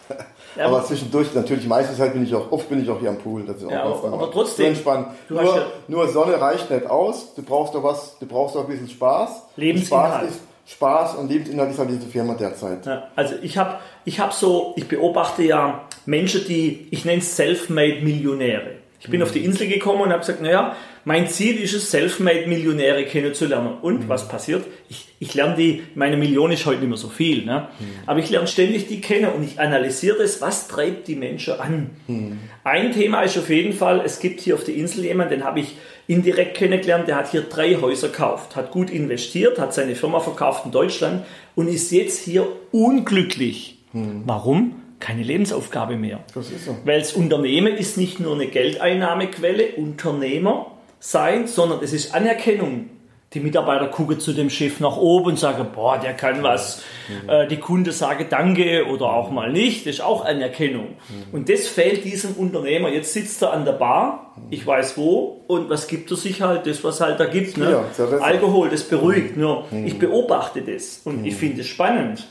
Ja, 0.56 0.66
aber, 0.68 0.84
zwischendurch, 0.84 1.34
natürlich, 1.34 1.68
meistens 1.68 2.00
halt 2.00 2.14
bin 2.14 2.24
ich 2.24 2.34
auch, 2.36 2.52
oft 2.52 2.70
bin 2.70 2.82
ich 2.82 2.90
auch 2.90 3.00
hier 3.00 3.10
am 3.10 3.18
Pool. 3.18 3.44
Das 3.46 3.58
ist 3.58 3.66
auch 3.66 3.72
ja, 3.72 3.84
aber, 3.84 4.14
aber 4.14 4.32
trotzdem. 4.32 4.68
entspannt. 4.68 5.08
Nur, 5.30 5.44
ja 5.44 5.66
nur, 5.88 6.08
Sonne 6.08 6.40
reicht 6.40 6.70
nicht 6.70 6.86
aus. 6.86 7.34
Du 7.36 7.42
brauchst 7.42 7.74
doch 7.74 7.84
was, 7.84 8.18
du 8.20 8.26
brauchst 8.26 8.56
doch 8.56 8.62
ein 8.62 8.68
bisschen 8.68 8.90
Spaß. 8.90 9.44
Lebensinhalt. 9.56 10.14
Spaß 10.14 10.30
ist, 10.30 10.42
Spaß 10.66 11.16
und 11.16 11.30
Lebensinhalt 11.30 11.72
ist 11.72 11.80
halt 11.80 11.90
diese 11.90 12.08
Firma 12.08 12.36
derzeit. 12.36 12.86
Ja, 12.86 13.10
also 13.16 13.36
ich 13.42 13.58
habe 13.58 13.80
ich 14.06 14.20
hab 14.20 14.34
so, 14.34 14.74
ich 14.78 14.88
beobachte 14.88 15.44
ja 15.44 15.86
Menschen, 16.06 16.46
die, 16.48 16.88
ich 16.92 17.06
nenne 17.06 17.20
es 17.20 17.36
Self-Made 17.36 18.02
Millionäre. 18.02 18.83
Ich 19.04 19.10
bin 19.10 19.20
mhm. 19.20 19.26
auf 19.26 19.32
die 19.34 19.44
Insel 19.44 19.68
gekommen 19.68 20.02
und 20.02 20.10
habe 20.12 20.22
gesagt, 20.22 20.42
naja, 20.42 20.78
mein 21.04 21.28
Ziel 21.28 21.62
ist 21.62 21.74
es, 21.74 21.92
Selfmade-Millionäre 21.92 23.04
kennenzulernen. 23.04 23.74
Und 23.82 24.06
mhm. 24.06 24.10
was 24.10 24.30
passiert? 24.30 24.66
Ich, 24.88 25.08
ich 25.20 25.34
lerne 25.34 25.56
die, 25.56 25.84
meine 25.94 26.16
Million 26.16 26.52
ist 26.52 26.66
heute 26.66 26.80
nicht 26.80 26.88
mehr 26.88 26.98
so 26.98 27.10
viel, 27.10 27.44
ne? 27.44 27.68
Mhm. 27.80 27.86
aber 28.06 28.20
ich 28.20 28.30
lerne 28.30 28.48
ständig 28.48 28.88
die 28.88 29.02
kennen 29.02 29.34
und 29.34 29.44
ich 29.44 29.60
analysiere 29.60 30.20
das, 30.20 30.40
was 30.40 30.70
treibt 30.70 31.10
die 31.10 31.18
Menschen 31.18 31.60
an. 31.60 31.90
Mhm. 32.08 32.40
Ein 32.64 32.94
Thema 32.94 33.24
ist 33.24 33.38
auf 33.38 33.50
jeden 33.50 33.74
Fall, 33.74 34.02
es 34.06 34.22
gibt 34.22 34.40
hier 34.40 34.56
auf 34.56 34.64
der 34.64 34.76
Insel 34.76 35.04
jemanden, 35.04 35.34
den 35.34 35.44
habe 35.44 35.60
ich 35.60 35.76
indirekt 36.08 36.56
kennengelernt, 36.56 37.10
der 37.10 37.18
hat 37.18 37.32
hier 37.32 37.42
drei 37.42 37.76
Häuser 37.76 38.08
gekauft, 38.08 38.56
hat 38.56 38.72
gut 38.72 38.90
investiert, 38.90 39.60
hat 39.60 39.74
seine 39.74 39.96
Firma 39.96 40.22
verkauft 40.22 40.66
in 40.66 40.72
Deutschland 40.72 41.26
und 41.56 41.68
ist 41.68 41.92
jetzt 41.92 42.24
hier 42.24 42.48
unglücklich. 42.72 43.80
Mhm. 43.92 44.24
Warum? 44.26 44.83
Keine 45.04 45.22
Lebensaufgabe 45.22 45.98
mehr. 45.98 46.24
Das 46.34 46.50
ist 46.50 46.66
so. 46.66 46.78
Weil 46.86 47.00
das 47.00 47.12
Unternehmen 47.12 47.76
ist 47.76 47.98
nicht 47.98 48.22
nur 48.22 48.36
eine 48.36 48.48
Geldeinnahmequelle, 48.48 49.74
Unternehmer 49.76 50.72
sein, 51.00 51.46
sondern 51.46 51.84
es 51.84 51.92
ist 51.92 52.16
Anerkennung. 52.16 52.90
Die 53.34 53.40
Mitarbeiter 53.40 53.88
gucken 53.88 54.20
zu 54.20 54.34
dem 54.34 54.50
Chef 54.50 54.80
nach 54.80 54.98
oben 54.98 55.28
und 55.28 55.40
sagen, 55.40 55.68
boah, 55.74 55.98
der 55.98 56.14
kann 56.14 56.44
was. 56.44 56.84
Mhm. 57.08 57.30
Äh, 57.30 57.48
die 57.48 57.58
Kunde 57.58 57.92
sagen 57.92 58.28
Danke 58.30 58.86
oder 58.88 59.06
auch 59.06 59.32
mal 59.32 59.52
nicht. 59.52 59.86
Das 59.86 59.96
ist 59.96 60.02
auch 60.02 60.24
Anerkennung. 60.26 60.90
Mhm. 61.10 61.34
Und 61.34 61.50
das 61.50 61.68
fehlt 61.68 62.06
diesem 62.06 62.34
Unternehmer. 62.34 62.90
Jetzt 62.90 63.14
sitzt 63.14 63.42
er 63.42 63.54
an 63.54 63.66
der 63.66 63.74
Bar, 63.74 64.34
ich 64.50 64.66
weiß 64.66 64.98
wo, 64.98 65.42
und 65.48 65.70
was 65.70 65.88
gibt 65.88 66.12
er 66.12 66.18
sich 66.18 66.42
halt? 66.42 66.68
Das, 66.68 66.84
was 66.84 67.02
halt 67.02 67.20
da 67.20 67.26
gibt. 67.26 67.58
Ne? 67.58 67.84
Ja, 67.98 68.06
Alkohol, 68.20 68.70
das 68.70 68.84
beruhigt. 68.84 69.38
Nur, 69.38 69.66
mhm. 69.72 69.88
ich 69.88 69.98
beobachte 69.98 70.62
das 70.62 71.02
und 71.04 71.26
ich 71.26 71.36
finde 71.36 71.62
es 71.62 71.68
spannend. 71.68 72.28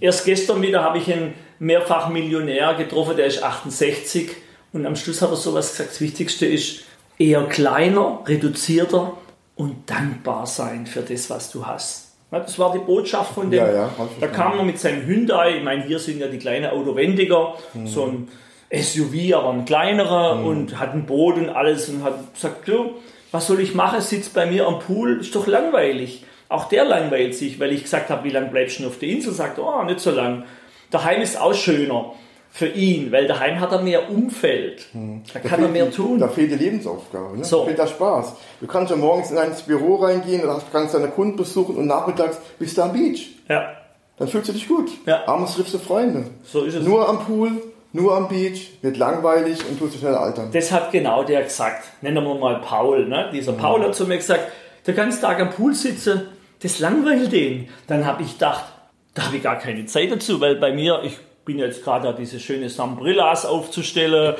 Erst 0.00 0.24
gestern 0.24 0.62
wieder 0.62 0.82
habe 0.82 0.98
ich 0.98 1.12
einen 1.12 1.34
mehrfach 1.58 2.08
Millionär 2.08 2.74
getroffen, 2.74 3.16
der 3.16 3.26
ist 3.26 3.42
68 3.42 4.30
und 4.72 4.86
am 4.86 4.96
Schluss 4.96 5.22
hat 5.22 5.30
er 5.30 5.36
sowas 5.36 5.70
gesagt, 5.70 5.90
das 5.90 6.00
Wichtigste 6.00 6.46
ist 6.46 6.84
eher 7.18 7.42
kleiner, 7.44 8.20
reduzierter 8.26 9.14
und 9.56 9.90
dankbar 9.90 10.46
sein 10.46 10.86
für 10.86 11.00
das, 11.00 11.28
was 11.30 11.50
du 11.50 11.66
hast. 11.66 12.12
Das 12.30 12.58
war 12.58 12.72
die 12.72 12.80
Botschaft 12.80 13.34
von 13.34 13.50
dem. 13.50 13.60
Ja, 13.60 13.72
ja, 13.72 13.90
da 14.20 14.26
kam 14.26 14.58
er 14.58 14.64
mit 14.64 14.78
seinem 14.78 15.06
Hyundai, 15.06 15.58
ich 15.58 15.64
meine, 15.64 15.84
hier 15.84 15.98
sind 15.98 16.18
ja 16.18 16.26
die 16.26 16.38
kleinen 16.38 16.70
Autowendiger, 16.70 17.54
mhm. 17.72 17.86
so 17.86 18.06
ein 18.06 18.28
SUV, 18.72 19.34
aber 19.34 19.50
ein 19.50 19.64
kleinerer 19.64 20.36
mhm. 20.36 20.46
und 20.46 20.80
hat 20.80 20.92
ein 20.92 21.06
Boot 21.06 21.36
und 21.36 21.48
alles 21.48 21.88
und 21.88 22.02
hat 22.02 22.34
gesagt, 22.34 22.68
du, 22.68 22.94
was 23.30 23.46
soll 23.46 23.60
ich 23.60 23.74
machen, 23.74 24.00
sitzt 24.00 24.34
bei 24.34 24.46
mir 24.46 24.66
am 24.66 24.80
Pool, 24.80 25.20
ist 25.20 25.34
doch 25.34 25.46
langweilig. 25.46 26.24
Auch 26.48 26.68
der 26.68 26.84
langweilt 26.84 27.34
sich, 27.34 27.58
weil 27.58 27.72
ich 27.72 27.84
gesagt 27.84 28.10
habe, 28.10 28.24
wie 28.24 28.30
lange 28.30 28.48
bleibst 28.48 28.78
du 28.80 28.86
auf 28.86 28.98
der 28.98 29.08
Insel? 29.08 29.32
Sagt, 29.32 29.58
oh, 29.58 29.82
nicht 29.84 30.00
so 30.00 30.10
lang. 30.10 30.44
Daheim 30.90 31.20
ist 31.20 31.40
auch 31.40 31.54
schöner. 31.54 32.12
Für 32.56 32.68
ihn, 32.68 33.12
weil 33.12 33.26
daheim 33.26 33.60
hat 33.60 33.70
er 33.70 33.82
mehr 33.82 34.10
Umfeld. 34.10 34.86
Da 35.34 35.40
kann 35.40 35.62
er 35.62 35.68
mehr 35.68 35.84
die- 35.86 35.94
tun. 35.94 36.18
Da 36.18 36.26
fehlt 36.28 36.50
die 36.50 36.54
Lebensaufgabe. 36.56 37.36
Ne? 37.36 37.44
So. 37.44 37.58
Da 37.60 37.64
fehlt 37.66 37.78
der 37.78 37.86
Spaß. 37.86 38.32
Du 38.62 38.66
kannst 38.66 38.90
ja 38.90 38.96
morgens 38.96 39.30
in 39.30 39.36
ins 39.36 39.60
Büro 39.60 39.96
reingehen 39.96 40.40
kannst 40.72 40.94
deine 40.94 41.08
Kunden 41.08 41.36
besuchen 41.36 41.76
und 41.76 41.86
nachmittags 41.86 42.38
bist 42.58 42.78
du 42.78 42.82
am 42.82 42.94
Beach. 42.94 43.28
Ja, 43.46 43.72
Dann 44.16 44.28
fühlst 44.28 44.48
du 44.48 44.54
dich 44.54 44.66
gut. 44.66 44.88
Ja. 45.04 45.28
Abends 45.28 45.54
triffst 45.54 45.74
du 45.74 45.78
Freunde. 45.78 46.30
so 46.44 46.64
ist 46.64 46.74
es. 46.76 46.82
Nur 46.86 47.06
am 47.06 47.18
Pool, 47.26 47.50
nur 47.92 48.16
am 48.16 48.26
Beach, 48.28 48.70
wird 48.80 48.96
langweilig 48.96 49.58
und 49.68 49.78
tust 49.78 49.94
du 49.96 49.98
schnell 49.98 50.14
altern. 50.14 50.48
Das 50.50 50.72
hat 50.72 50.90
genau 50.92 51.24
der 51.24 51.42
gesagt. 51.42 51.84
Nennen 52.00 52.24
wir 52.24 52.34
mal 52.36 52.62
Paul. 52.62 53.06
Ne? 53.06 53.28
Dieser 53.34 53.52
Paul 53.52 53.82
hat 53.82 53.94
zu 53.94 54.06
mir 54.06 54.16
gesagt, 54.16 54.50
der 54.86 54.94
ganze 54.94 55.20
Tag 55.20 55.38
am 55.40 55.50
Pool 55.50 55.74
sitzen, 55.74 56.22
das 56.62 56.78
langweilt 56.78 57.30
den. 57.32 57.68
Dann 57.86 58.06
habe 58.06 58.22
ich 58.22 58.32
gedacht, 58.32 58.64
da 59.12 59.26
habe 59.26 59.36
ich 59.36 59.42
gar 59.42 59.58
keine 59.58 59.84
Zeit 59.84 60.10
dazu, 60.10 60.40
weil 60.40 60.54
bei 60.56 60.72
mir, 60.72 61.02
ich 61.04 61.18
bin 61.46 61.60
jetzt 61.60 61.84
gerade 61.84 62.08
da, 62.08 62.12
diese 62.12 62.40
schöne 62.40 62.68
Sambrillas 62.68 63.46
aufzustellen. 63.46 64.34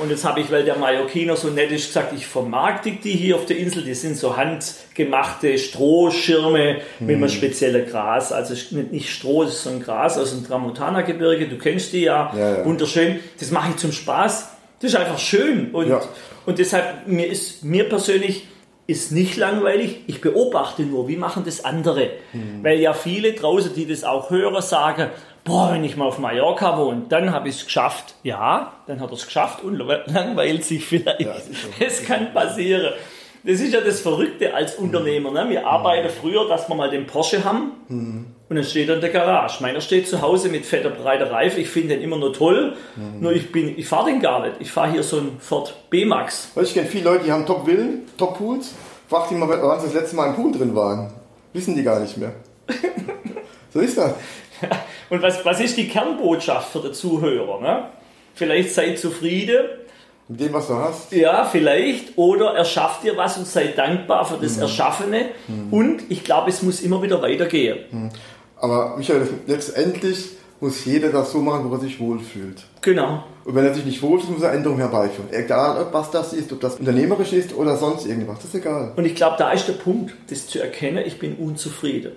Und 0.00 0.10
jetzt 0.10 0.24
habe 0.24 0.40
ich, 0.40 0.50
weil 0.50 0.64
der 0.64 0.76
Mallorquiner 0.76 1.36
so 1.36 1.48
nett 1.48 1.70
ist, 1.70 1.86
gesagt, 1.86 2.12
ich 2.14 2.26
vermarkte 2.26 2.90
die 2.90 3.12
hier 3.12 3.36
auf 3.36 3.46
der 3.46 3.58
Insel. 3.58 3.84
Die 3.84 3.94
sind 3.94 4.16
so 4.16 4.36
handgemachte 4.36 5.56
Strohschirme 5.56 6.78
mit 6.98 7.16
einem 7.16 7.28
speziellen 7.28 7.86
Gras. 7.88 8.32
Also 8.32 8.54
nicht 8.90 9.08
Stroh, 9.08 9.44
das 9.44 9.54
ist 9.54 9.62
so 9.62 9.70
ein 9.70 9.80
Gras 9.80 10.18
aus 10.18 10.30
dem 10.32 10.44
Tramontana-Gebirge. 10.44 11.46
Du 11.46 11.58
kennst 11.58 11.92
die 11.92 12.02
ja. 12.02 12.32
Ja, 12.36 12.58
ja. 12.58 12.64
Wunderschön. 12.64 13.20
Das 13.38 13.52
mache 13.52 13.70
ich 13.70 13.76
zum 13.76 13.92
Spaß. 13.92 14.48
Das 14.80 14.92
ist 14.92 14.96
einfach 14.98 15.18
schön. 15.18 15.70
Und, 15.72 15.88
Ja. 15.88 16.00
und 16.44 16.58
deshalb, 16.58 17.06
mir 17.06 17.28
ist, 17.28 17.62
mir 17.64 17.88
persönlich 17.88 18.48
ist 18.88 19.12
nicht 19.12 19.36
langweilig. 19.36 20.00
Ich 20.06 20.22
beobachte 20.22 20.82
nur, 20.82 21.08
wie 21.08 21.16
machen 21.16 21.42
das 21.44 21.62
andere. 21.64 22.10
Weil 22.62 22.80
ja 22.80 22.94
viele 22.94 23.32
draußen, 23.34 23.74
die 23.74 23.86
das 23.86 24.02
auch 24.02 24.30
hören, 24.30 24.60
sagen, 24.62 25.10
boah, 25.44 25.72
wenn 25.72 25.84
ich 25.84 25.96
mal 25.96 26.06
auf 26.06 26.18
Mallorca 26.18 26.78
wohne, 26.78 27.02
dann 27.08 27.32
habe 27.32 27.48
ich 27.48 27.56
es 27.56 27.64
geschafft. 27.64 28.14
Ja, 28.22 28.72
dann 28.86 29.00
hat 29.00 29.10
er 29.10 29.14
es 29.14 29.26
geschafft 29.26 29.62
und 29.64 29.76
langweilt 30.06 30.64
sich 30.64 30.84
vielleicht. 30.84 31.20
Ja. 31.20 31.34
Es 31.80 32.04
kann 32.04 32.32
passieren. 32.32 32.92
Das 33.44 33.60
ist 33.60 33.72
ja 33.72 33.80
das 33.80 34.00
Verrückte 34.00 34.52
als 34.52 34.74
Unternehmer. 34.74 35.30
Ne? 35.30 35.48
Wir 35.48 35.66
arbeiten 35.66 36.08
früher, 36.10 36.48
dass 36.48 36.68
wir 36.68 36.74
mal 36.74 36.90
den 36.90 37.06
Porsche 37.06 37.44
haben 37.44 37.72
und 38.48 38.56
dann 38.56 38.64
steht 38.64 38.88
er 38.88 38.96
in 38.96 39.00
der 39.00 39.10
Garage. 39.10 39.62
Meiner 39.62 39.80
steht 39.80 40.08
zu 40.08 40.22
Hause 40.22 40.48
mit 40.48 40.66
fetter 40.66 40.90
breiter 40.90 41.30
Reife. 41.30 41.60
Ich 41.60 41.68
finde 41.68 41.94
den 41.94 42.02
immer 42.02 42.16
nur 42.16 42.32
toll. 42.32 42.74
Nur 43.20 43.32
ich, 43.32 43.52
bin, 43.52 43.78
ich 43.78 43.86
fahre 43.86 44.10
den 44.10 44.20
gar 44.20 44.40
nicht. 44.40 44.56
Ich 44.60 44.72
fahre 44.72 44.90
hier 44.90 45.02
so 45.02 45.18
einen 45.18 45.38
Ford 45.40 45.74
B-Max. 45.90 46.52
Ich 46.62 46.74
kenne 46.74 46.88
viele 46.88 47.04
Leute, 47.04 47.24
die 47.24 47.32
haben 47.32 47.46
Top-Villen, 47.46 48.02
Top-Pools. 48.16 48.74
Frag 49.08 49.28
die 49.28 49.34
mal, 49.34 49.48
wann 49.48 49.80
sie 49.80 49.86
das 49.86 49.94
letzte 49.94 50.16
Mal 50.16 50.30
im 50.30 50.34
Pool 50.34 50.52
drin 50.52 50.74
waren. 50.74 51.12
Wissen 51.52 51.76
die 51.76 51.82
gar 51.82 52.00
nicht 52.00 52.16
mehr. 52.16 52.32
so 53.72 53.80
ist 53.80 53.96
das. 53.96 54.14
Und 55.10 55.22
was, 55.22 55.44
was 55.44 55.60
ist 55.60 55.76
die 55.76 55.88
Kernbotschaft 55.88 56.70
für 56.72 56.80
den 56.80 56.92
Zuhörer? 56.94 57.60
Ne? 57.60 57.84
Vielleicht 58.34 58.74
seid 58.74 58.98
zufrieden, 58.98 59.64
Mit 60.28 60.40
dem, 60.40 60.52
was 60.52 60.68
du 60.68 60.74
hast. 60.74 61.12
ja, 61.12 61.44
vielleicht, 61.44 62.16
oder 62.18 62.54
erschafft 62.54 63.04
ihr 63.04 63.16
was 63.16 63.38
und 63.38 63.46
seid 63.46 63.78
dankbar 63.78 64.24
für 64.24 64.36
das 64.36 64.58
Erschaffene. 64.58 65.26
Und 65.70 66.02
ich 66.10 66.24
glaube, 66.24 66.50
es 66.50 66.62
muss 66.62 66.80
immer 66.82 67.02
wieder 67.02 67.22
weitergehen. 67.22 68.10
Aber 68.60 68.96
Michael, 68.96 69.26
letztendlich 69.46 70.30
muss 70.60 70.84
jeder 70.84 71.10
das 71.10 71.32
so 71.32 71.38
machen, 71.38 71.70
wo 71.70 71.74
er 71.74 71.80
sich 71.80 71.98
wohlfühlt. 72.00 72.64
Genau. 72.82 73.22
Und 73.48 73.54
wenn 73.54 73.64
er 73.64 73.72
sich 73.72 73.86
nicht 73.86 74.02
wohlfühlt, 74.02 74.30
muss 74.30 74.42
er 74.42 74.52
Änderungen 74.52 74.82
herbeiführen. 74.82 75.30
Egal, 75.32 75.80
ob 75.80 75.94
was 75.94 76.10
das 76.10 76.34
ist, 76.34 76.52
ob 76.52 76.60
das 76.60 76.78
unternehmerisch 76.78 77.32
ist 77.32 77.56
oder 77.56 77.78
sonst 77.78 78.06
irgendwas. 78.06 78.40
Das 78.40 78.48
ist 78.48 78.56
egal. 78.56 78.92
Und 78.94 79.06
ich 79.06 79.14
glaube, 79.14 79.36
da 79.38 79.52
ist 79.52 79.66
der 79.66 79.72
Punkt, 79.72 80.12
das 80.28 80.48
zu 80.48 80.60
erkennen, 80.60 81.02
ich 81.06 81.18
bin 81.18 81.34
unzufrieden. 81.36 82.12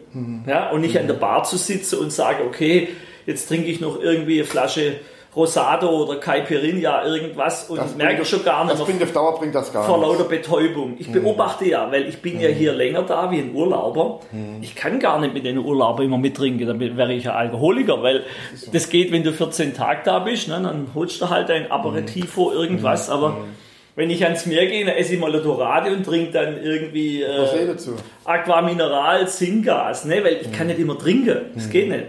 Ja, 0.46 0.72
und 0.72 0.82
nicht 0.82 1.00
an 1.00 1.08
der 1.08 1.14
Bar 1.14 1.46
zu 1.46 1.56
sitzen 1.56 2.00
und 2.00 2.12
sagen, 2.12 2.40
okay, 2.46 2.90
jetzt 3.26 3.48
trinke 3.48 3.68
ich 3.68 3.80
noch 3.80 3.98
irgendwie 4.02 4.40
eine 4.40 4.46
Flasche 4.46 4.98
Rosado 5.36 5.90
oder 6.04 6.20
Caipirinha, 6.20 7.06
irgendwas 7.06 7.70
und 7.70 7.78
Das 7.78 7.96
merke 7.96 8.26
schon 8.26 8.44
gar 8.44 8.66
nicht 8.66 8.78
Das 8.78 8.86
bringt 8.86 9.02
auf 9.02 9.14
Dauer 9.14 9.40
bringt 9.40 9.56
das 9.56 9.72
gar 9.72 9.86
vor 9.86 10.02
lauter 10.02 10.26
Betäubung. 10.26 10.96
Ich 11.00 11.10
beobachte 11.12 11.66
ja, 11.66 11.90
weil 11.92 12.08
ich 12.10 12.22
bin 12.22 12.40
ja 12.40 12.50
hier 12.50 12.74
länger 12.74 13.04
da 13.04 13.32
wie 13.32 13.40
ein 13.40 13.56
Urlauber. 13.56 14.20
Ich 14.62 14.76
kann 14.76 15.00
gar 15.00 15.20
nicht 15.20 15.34
mit 15.34 15.46
den 15.46 15.58
Urlaubern 15.58 16.06
immer 16.06 16.18
mittrinken, 16.18 16.68
dann 16.68 16.80
wäre 16.80 17.14
ich 17.14 17.24
ja 17.26 17.34
Alkoholiker, 17.34 18.04
weil 18.04 18.24
das 18.74 18.90
geht, 18.90 19.12
wenn 19.12 19.24
du 19.24 19.32
14 19.32 19.74
Tage 19.74 20.02
da 20.04 20.20
bist, 20.20 20.50
ne, 20.50 20.60
dann 20.62 20.88
holst 20.94 21.22
du 21.22 21.30
halt 21.30 21.50
ein 21.50 21.72
Aperitivo, 21.72 22.52
irgendwas, 22.52 23.10
aber 23.10 23.38
wenn 23.96 24.10
ich 24.10 24.24
ans 24.24 24.46
Meer 24.46 24.68
gehe, 24.68 24.86
dann 24.86 24.96
esse 24.96 25.14
ich 25.14 25.20
mal 25.20 25.32
eine 25.32 25.42
Dorade 25.42 25.92
und 25.92 26.06
trinke 26.06 26.32
dann 26.32 26.62
irgendwie 26.64 27.24
äh, 27.24 27.48
sehe 27.48 27.68
dazu? 27.68 27.96
Aqua 28.24 28.62
Mineral, 28.62 29.28
Zinkgas, 29.28 30.06
ne? 30.06 30.24
weil 30.24 30.40
ich 30.42 30.52
kann 30.52 30.68
nicht 30.68 30.80
immer 30.80 30.98
trinken. 30.98 31.52
Das 31.56 31.70
geht 31.70 31.90
nicht. 31.90 32.06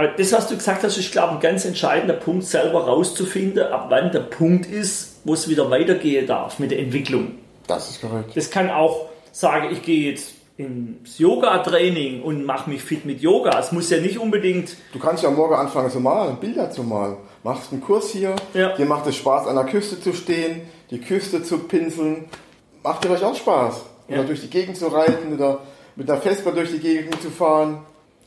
Aber 0.00 0.08
das, 0.16 0.32
was 0.32 0.46
du 0.48 0.56
gesagt 0.56 0.82
hast, 0.82 0.96
ist, 0.96 1.12
glaube 1.12 1.28
ich, 1.28 1.34
ein 1.34 1.40
ganz 1.40 1.66
entscheidender 1.66 2.14
Punkt, 2.14 2.44
selber 2.44 2.86
rauszufinden, 2.86 3.64
ab 3.70 3.86
wann 3.90 4.10
der 4.10 4.20
Punkt 4.20 4.64
ist, 4.64 5.20
wo 5.24 5.34
es 5.34 5.46
wieder 5.46 5.70
weitergehen 5.70 6.26
darf 6.26 6.58
mit 6.58 6.70
der 6.70 6.78
Entwicklung. 6.78 7.32
Das 7.66 7.90
ist 7.90 8.00
korrekt. 8.00 8.30
Das 8.34 8.50
kann 8.50 8.70
auch 8.70 9.08
sagen, 9.30 9.68
ich 9.70 9.82
gehe 9.82 10.10
jetzt 10.10 10.32
ins 10.56 11.18
Yoga-Training 11.18 12.22
und 12.22 12.46
mache 12.46 12.70
mich 12.70 12.82
fit 12.82 13.04
mit 13.04 13.20
Yoga. 13.20 13.58
Es 13.60 13.72
muss 13.72 13.90
ja 13.90 13.98
nicht 14.00 14.18
unbedingt 14.18 14.74
Du 14.94 14.98
kannst 14.98 15.22
ja 15.22 15.30
morgen 15.30 15.54
anfangen 15.54 15.90
zu 15.90 16.00
malen, 16.00 16.36
Bilder 16.36 16.70
zu 16.70 16.82
malen. 16.82 17.16
Machst 17.42 17.70
einen 17.70 17.82
Kurs 17.82 18.08
hier, 18.10 18.34
Ja. 18.54 18.74
dir 18.76 18.86
macht 18.86 19.06
es 19.06 19.16
Spaß, 19.16 19.48
an 19.48 19.56
der 19.56 19.64
Küste 19.66 20.00
zu 20.00 20.14
stehen, 20.14 20.62
die 20.90 21.00
Küste 21.00 21.42
zu 21.42 21.58
pinseln. 21.58 22.24
Macht 22.82 23.04
dir 23.04 23.08
vielleicht 23.08 23.24
auch 23.24 23.36
Spaß. 23.36 23.82
Oder 24.08 24.16
Ja. 24.18 24.22
durch 24.24 24.40
die 24.40 24.48
Gegend 24.48 24.78
zu 24.78 24.86
reiten 24.88 25.34
oder 25.34 25.58
mit 25.94 26.10
einer 26.10 26.20
Vespa 26.22 26.52
durch 26.52 26.70
die 26.70 26.78
Gegend 26.78 27.20
zu 27.20 27.28
fahren, 27.30 27.80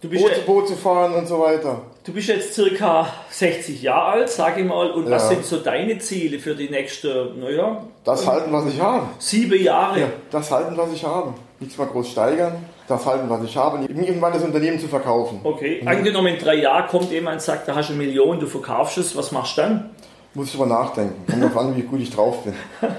Du 0.03 0.09
bist, 0.09 0.21
Boot, 0.21 0.31
ja, 0.31 0.37
zu 0.39 0.45
Boot 0.45 0.67
zu 0.67 0.75
fahren 0.75 1.13
und 1.15 1.25
so 1.27 1.39
weiter. 1.39 1.81
du 2.05 2.11
bist 2.11 2.27
jetzt 2.27 2.53
circa 2.53 3.07
60 3.29 3.81
Jahre 3.81 4.11
alt, 4.19 4.29
sage 4.29 4.59
ich 4.61 4.67
mal. 4.67 4.91
Und 4.91 5.09
was 5.09 5.23
Ja. 5.23 5.29
sind 5.29 5.45
so 5.45 5.57
deine 5.59 5.97
Ziele 5.97 6.39
für 6.39 6.53
die 6.55 6.69
nächsten, 6.69 7.39
naja, 7.39 7.81
Das 8.03 8.27
halten, 8.27 8.51
was 8.51 8.65
ich 8.67 8.81
habe. 8.81 9.07
sieben 9.17 9.63
Jahre? 9.63 10.01
Ja, 10.01 10.07
das 10.29 10.51
halten, 10.51 10.75
was 10.75 10.91
ich 10.91 11.05
habe. 11.05 11.33
Nichts 11.61 11.77
mal 11.77 11.87
groß 11.87 12.09
steigern. 12.11 12.53
Das 12.89 13.05
halten, 13.05 13.29
was 13.29 13.43
ich 13.45 13.55
habe. 13.55 13.85
Irgendwann 13.85 14.33
das 14.33 14.43
Unternehmen 14.43 14.77
zu 14.77 14.89
verkaufen. 14.89 15.39
Okay, 15.41 15.81
angenommen 15.85 16.33
in 16.33 16.37
drei 16.39 16.55
Jahren 16.55 16.87
kommt 16.89 17.09
jemand 17.09 17.35
und 17.35 17.41
sagt, 17.41 17.69
da 17.69 17.75
hast 17.75 17.87
du 17.87 17.93
eine 17.93 18.03
Million, 18.03 18.37
du 18.41 18.45
verkaufst 18.47 18.97
es, 18.97 19.15
was 19.15 19.31
machst 19.31 19.57
du 19.57 19.61
dann? 19.61 19.89
Muss 20.33 20.47
ich 20.47 20.51
drüber 20.51 20.65
nachdenken. 20.65 21.25
Kommt 21.31 21.43
drauf 21.45 21.57
an, 21.57 21.77
wie 21.77 21.83
gut 21.83 22.01
ich 22.01 22.09
drauf 22.11 22.43
bin. 22.43 22.53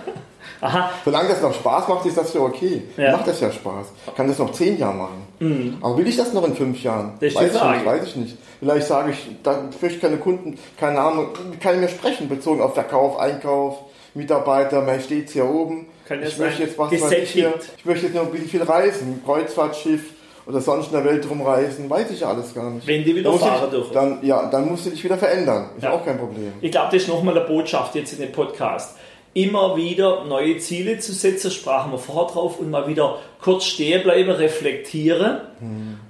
Aha, 0.60 0.90
Solange 1.04 1.28
das 1.28 1.42
noch 1.42 1.54
Spaß 1.54 1.88
macht, 1.88 2.06
ist 2.06 2.16
das 2.16 2.32
ja 2.34 2.40
okay. 2.40 2.82
Ja. 2.96 3.12
Macht 3.12 3.26
das 3.28 3.40
ja 3.40 3.50
Spaß. 3.52 3.86
Ich 4.06 4.14
kann 4.14 4.28
das 4.28 4.38
noch 4.38 4.52
zehn 4.52 4.78
Jahre 4.78 4.94
machen. 4.94 5.78
Aber 5.82 5.98
will 5.98 6.06
ich 6.06 6.16
das 6.16 6.32
noch 6.32 6.46
in 6.46 6.54
fünf 6.54 6.82
Jahren? 6.82 7.14
Das 7.20 7.34
weiß 7.34 7.54
ich 7.54 7.62
nicht, 7.62 7.84
weiß 7.86 8.02
ich 8.06 8.16
nicht. 8.16 8.38
Vielleicht 8.60 8.86
sage 8.86 9.10
ich, 9.12 9.28
da 9.42 9.58
möchte 9.80 9.86
ich 9.96 10.00
keine 10.00 10.16
Kunden, 10.16 10.58
keine 10.78 10.98
Ahnung, 11.00 11.28
keine 11.60 11.78
mehr 11.78 11.88
sprechen, 11.88 12.28
bezogen 12.28 12.62
auf 12.62 12.72
Verkauf, 12.74 13.18
Einkauf, 13.18 13.78
Mitarbeiter, 14.14 14.80
man 14.80 15.00
steht 15.00 15.30
hier 15.30 15.44
oben. 15.44 15.86
Kann 16.06 16.22
ich 16.22 16.38
möchte 16.38 16.62
jetzt 16.62 16.78
was 16.78 16.90
weiß 16.92 17.12
ich 17.12 17.30
hier, 17.30 17.54
ich 17.78 17.84
möchte 17.84 18.06
jetzt 18.06 18.14
noch 18.14 18.22
ein 18.24 18.30
bisschen 18.30 18.48
viel 18.48 18.62
reisen, 18.62 19.22
Kreuzfahrtschiff 19.24 20.02
oder 20.46 20.60
sonst 20.60 20.88
in 20.88 20.92
der 20.92 21.04
Welt 21.04 21.28
rumreisen, 21.28 21.88
weiß 21.88 22.10
ich 22.10 22.24
alles 22.26 22.54
gar 22.54 22.70
nicht. 22.70 22.86
Wenn 22.86 23.02
die 23.04 23.14
wieder 23.16 23.30
Dann 23.30 23.32
muss 23.32 23.40
fahren 23.48 23.62
ich, 23.64 23.70
dürfen. 23.70 23.92
Dann, 23.94 24.18
ja, 24.22 24.46
dann 24.50 24.68
musst 24.68 24.84
du 24.86 24.90
dich 24.90 25.02
wieder 25.02 25.16
verändern. 25.18 25.70
Ist 25.76 25.82
Ja. 25.84 25.92
auch 25.92 26.04
kein 26.04 26.18
Problem. 26.18 26.52
ich 26.60 26.70
glaube, 26.70 26.88
das 26.92 27.02
ist 27.02 27.08
nochmal 27.08 27.36
eine 27.36 27.46
Botschaft 27.46 27.94
jetzt 27.94 28.12
in 28.12 28.18
dem 28.20 28.32
Podcast. 28.32 28.96
Immer 29.34 29.76
wieder 29.76 30.24
neue 30.24 30.58
Ziele 30.58 30.98
zu 30.98 31.12
setzen, 31.12 31.50
sprachen 31.50 31.92
wir 31.92 31.98
vorher 31.98 32.32
drauf, 32.32 32.60
und 32.60 32.70
mal 32.70 32.86
wieder 32.88 33.18
kurz 33.40 33.64
stehen 33.64 34.02
bleiben, 34.02 34.30
reflektieren. 34.30 35.40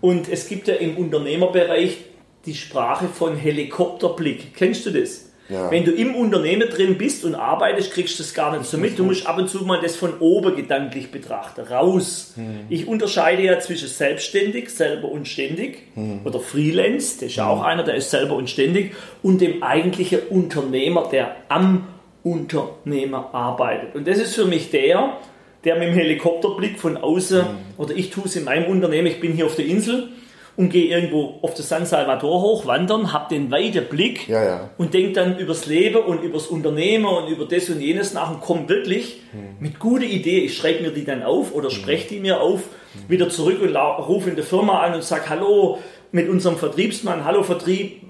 Und 0.01 0.29
es 0.29 0.49
gibt 0.49 0.69
ja 0.69 0.75
im 0.75 0.97
Unternehmerbereich 0.97 1.97
die 2.45 2.55
Sprache 2.55 3.09
von 3.09 3.37
Helikopterblick. 3.37 4.55
Kennst 4.55 4.85
du 4.87 4.91
das? 4.91 5.31
Ja. 5.49 5.71
Wenn 5.71 5.85
du 5.85 5.93
im 5.93 6.15
Unternehmen 6.15 6.69
drin 6.71 6.97
bist 6.97 7.25
und 7.25 7.35
arbeitest, 7.35 7.93
kriegst 7.93 8.19
du 8.19 8.23
das 8.23 8.33
gar 8.33 8.57
nicht 8.57 8.69
so 8.71 8.79
mit. 8.79 8.99
Du 8.99 9.05
musst 9.05 9.27
ab 9.27 9.37
und 9.37 9.49
zu 9.49 9.63
mal 9.65 9.81
das 9.81 9.95
von 9.95 10.19
oben 10.21 10.57
gedanklich 10.57 11.11
betrachten. 11.11 11.61
Raus. 11.63 12.35
Ich 12.71 12.89
unterscheide 12.89 13.43
ja 13.43 13.59
zwischen 13.59 13.89
selbstständig, 13.89 14.71
selber 14.71 15.09
und 15.09 15.29
ständig 15.29 15.89
oder 16.25 16.41
Freelance, 16.41 17.17
das 17.21 17.31
ist 17.31 17.37
ja 17.37 17.49
auch 17.49 17.63
einer, 17.63 17.83
der 17.83 17.97
ist 17.97 18.11
selber 18.11 18.37
und 18.37 18.49
ständig, 18.49 18.95
und 19.23 19.41
dem 19.41 19.63
eigentlichen 19.63 20.21
Unternehmer, 20.31 21.09
der 21.11 21.37
am 21.49 21.89
Unternehmer 22.25 23.29
arbeitet. 23.33 23.95
Und 23.95 24.09
das 24.09 24.19
ist 24.19 24.35
für 24.35 24.47
mich 24.47 24.71
der, 24.71 25.19
der 25.63 25.77
mit 25.77 25.89
dem 25.89 25.95
Helikopterblick 25.95 26.81
von 26.81 26.97
außen, 26.97 27.45
oder 27.79 27.95
ich 27.95 28.11
tue 28.11 28.25
es 28.25 28.35
in 28.35 28.45
meinem 28.45 28.71
Unternehmen, 28.71 29.07
ich 29.07 29.21
bin 29.21 29.33
hier 29.33 29.47
auf 29.47 29.55
der 29.55 29.67
Insel 29.67 30.09
und 30.57 30.71
gehe 30.71 30.87
irgendwo 30.87 31.39
auf 31.43 31.55
der 31.55 31.65
San 31.65 31.85
Salvador 31.85 32.41
hoch, 32.41 32.67
wandern, 32.67 33.13
habe 33.13 33.35
den 33.35 33.51
weiten 33.51 33.85
Blick 33.87 34.29
Ja, 34.29 34.45
ja. 34.45 34.71
und 34.79 34.95
denke 34.95 35.13
dann 35.13 35.39
übers 35.39 35.67
Leben 35.67 36.03
und 36.03 36.23
übers 36.23 36.47
Unternehmen 36.47 37.07
und 37.07 37.29
über 37.29 37.45
das 37.45 37.69
und 37.71 37.81
jenes 37.81 38.15
nach 38.15 38.31
und 38.31 38.41
komme 38.41 38.69
wirklich 38.69 39.21
mit 39.59 39.79
guter 39.79 40.05
Idee, 40.05 40.41
ich 40.41 40.57
schreibe 40.57 40.83
mir 40.83 40.91
die 40.93 41.05
dann 41.05 41.23
auf 41.25 41.53
oder 41.53 41.71
spreche 41.71 42.09
die 42.09 42.21
mir 42.21 42.41
auf, 42.41 42.63
wieder 43.09 43.29
zurück 43.29 43.61
und 43.63 43.75
rufe 43.77 44.31
in 44.31 44.37
der 44.37 44.45
Firma 44.45 44.81
an 44.81 44.95
und 44.95 45.03
sage, 45.03 45.29
hallo, 45.29 45.79
mit 46.13 46.29
unserem 46.29 46.57
Vertriebsmann, 46.57 47.25
hallo 47.25 47.43
Vertrieb, 47.43 48.03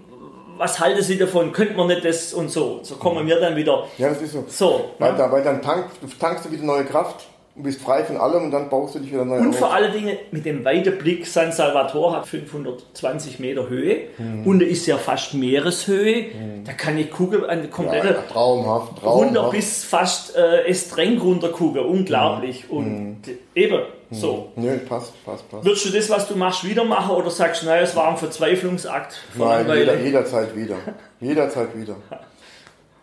was 0.56 0.78
halten 0.80 1.02
Sie 1.02 1.18
davon, 1.18 1.52
könnte 1.52 1.74
man 1.74 1.86
nicht 1.88 2.04
das 2.04 2.32
und 2.34 2.50
so. 2.50 2.80
So 2.82 2.96
kommen 2.96 3.26
wir 3.26 3.40
dann 3.40 3.56
wieder, 3.56 3.86
Ja, 3.98 4.08
das 4.08 4.22
ist 4.22 4.32
so. 4.32 4.44
so, 4.48 4.90
Weil, 4.98 5.12
ne? 5.12 5.18
da, 5.18 5.32
weil 5.32 5.42
dann 5.42 5.62
tank, 5.62 5.86
tankst 6.18 6.44
du 6.44 6.50
wieder 6.52 6.64
neue 6.64 6.84
Kraft 6.84 7.26
und 7.56 7.62
bist 7.62 7.80
frei 7.80 8.02
von 8.02 8.16
allem 8.16 8.44
und 8.44 8.50
dann 8.50 8.68
baust 8.68 8.96
du 8.96 8.98
dich 8.98 9.12
wieder 9.12 9.24
neu 9.24 9.36
Und 9.38 9.50
auf. 9.50 9.58
vor 9.60 9.72
allen 9.72 9.92
Dingen 9.92 10.16
mit 10.32 10.44
dem 10.44 10.64
weiten 10.64 10.98
Blick, 10.98 11.24
San 11.26 11.52
Salvatore 11.52 12.16
hat 12.16 12.26
520 12.26 13.38
Meter 13.38 13.68
Höhe 13.68 14.08
Mhm. 14.18 14.44
und 14.46 14.60
ist 14.62 14.86
ja 14.86 14.96
fast 14.96 15.34
Meereshöhe. 15.34 16.26
Da 16.64 16.72
kann 16.72 16.98
ich 16.98 17.10
gucken, 17.12 17.44
eine 17.44 17.68
komplette 17.68 18.08
ja, 18.08 18.22
traumhaft, 18.32 19.02
runter 19.04 19.34
traumhaft. 19.34 19.50
bis 19.52 19.84
fast 19.84 20.34
äh, 20.36 20.64
Estreng 20.66 21.18
runter 21.20 21.50
gucken. 21.50 21.84
Unglaublich. 21.84 22.64
Mhm. 22.70 22.76
Und 22.76 23.16
eben 23.54 23.82
so. 24.10 24.50
Nö, 24.56 24.76
passt, 24.78 25.12
passt, 25.24 25.48
passt. 25.50 25.64
Würdest 25.64 25.86
du 25.86 25.90
das, 25.90 26.10
was 26.10 26.26
du 26.28 26.36
machst, 26.36 26.64
wieder 26.68 26.84
machen 26.84 27.14
oder 27.14 27.30
sagst 27.30 27.62
du, 27.62 27.66
naja, 27.66 27.82
es 27.82 27.94
war 27.96 28.08
ein 28.08 28.16
Verzweiflungsakt 28.16 29.14
Nein, 29.36 29.66
jeder, 29.76 29.98
jederzeit 30.00 30.56
wieder. 30.56 30.76
Jederzeit 31.20 31.76
wieder. 31.76 31.96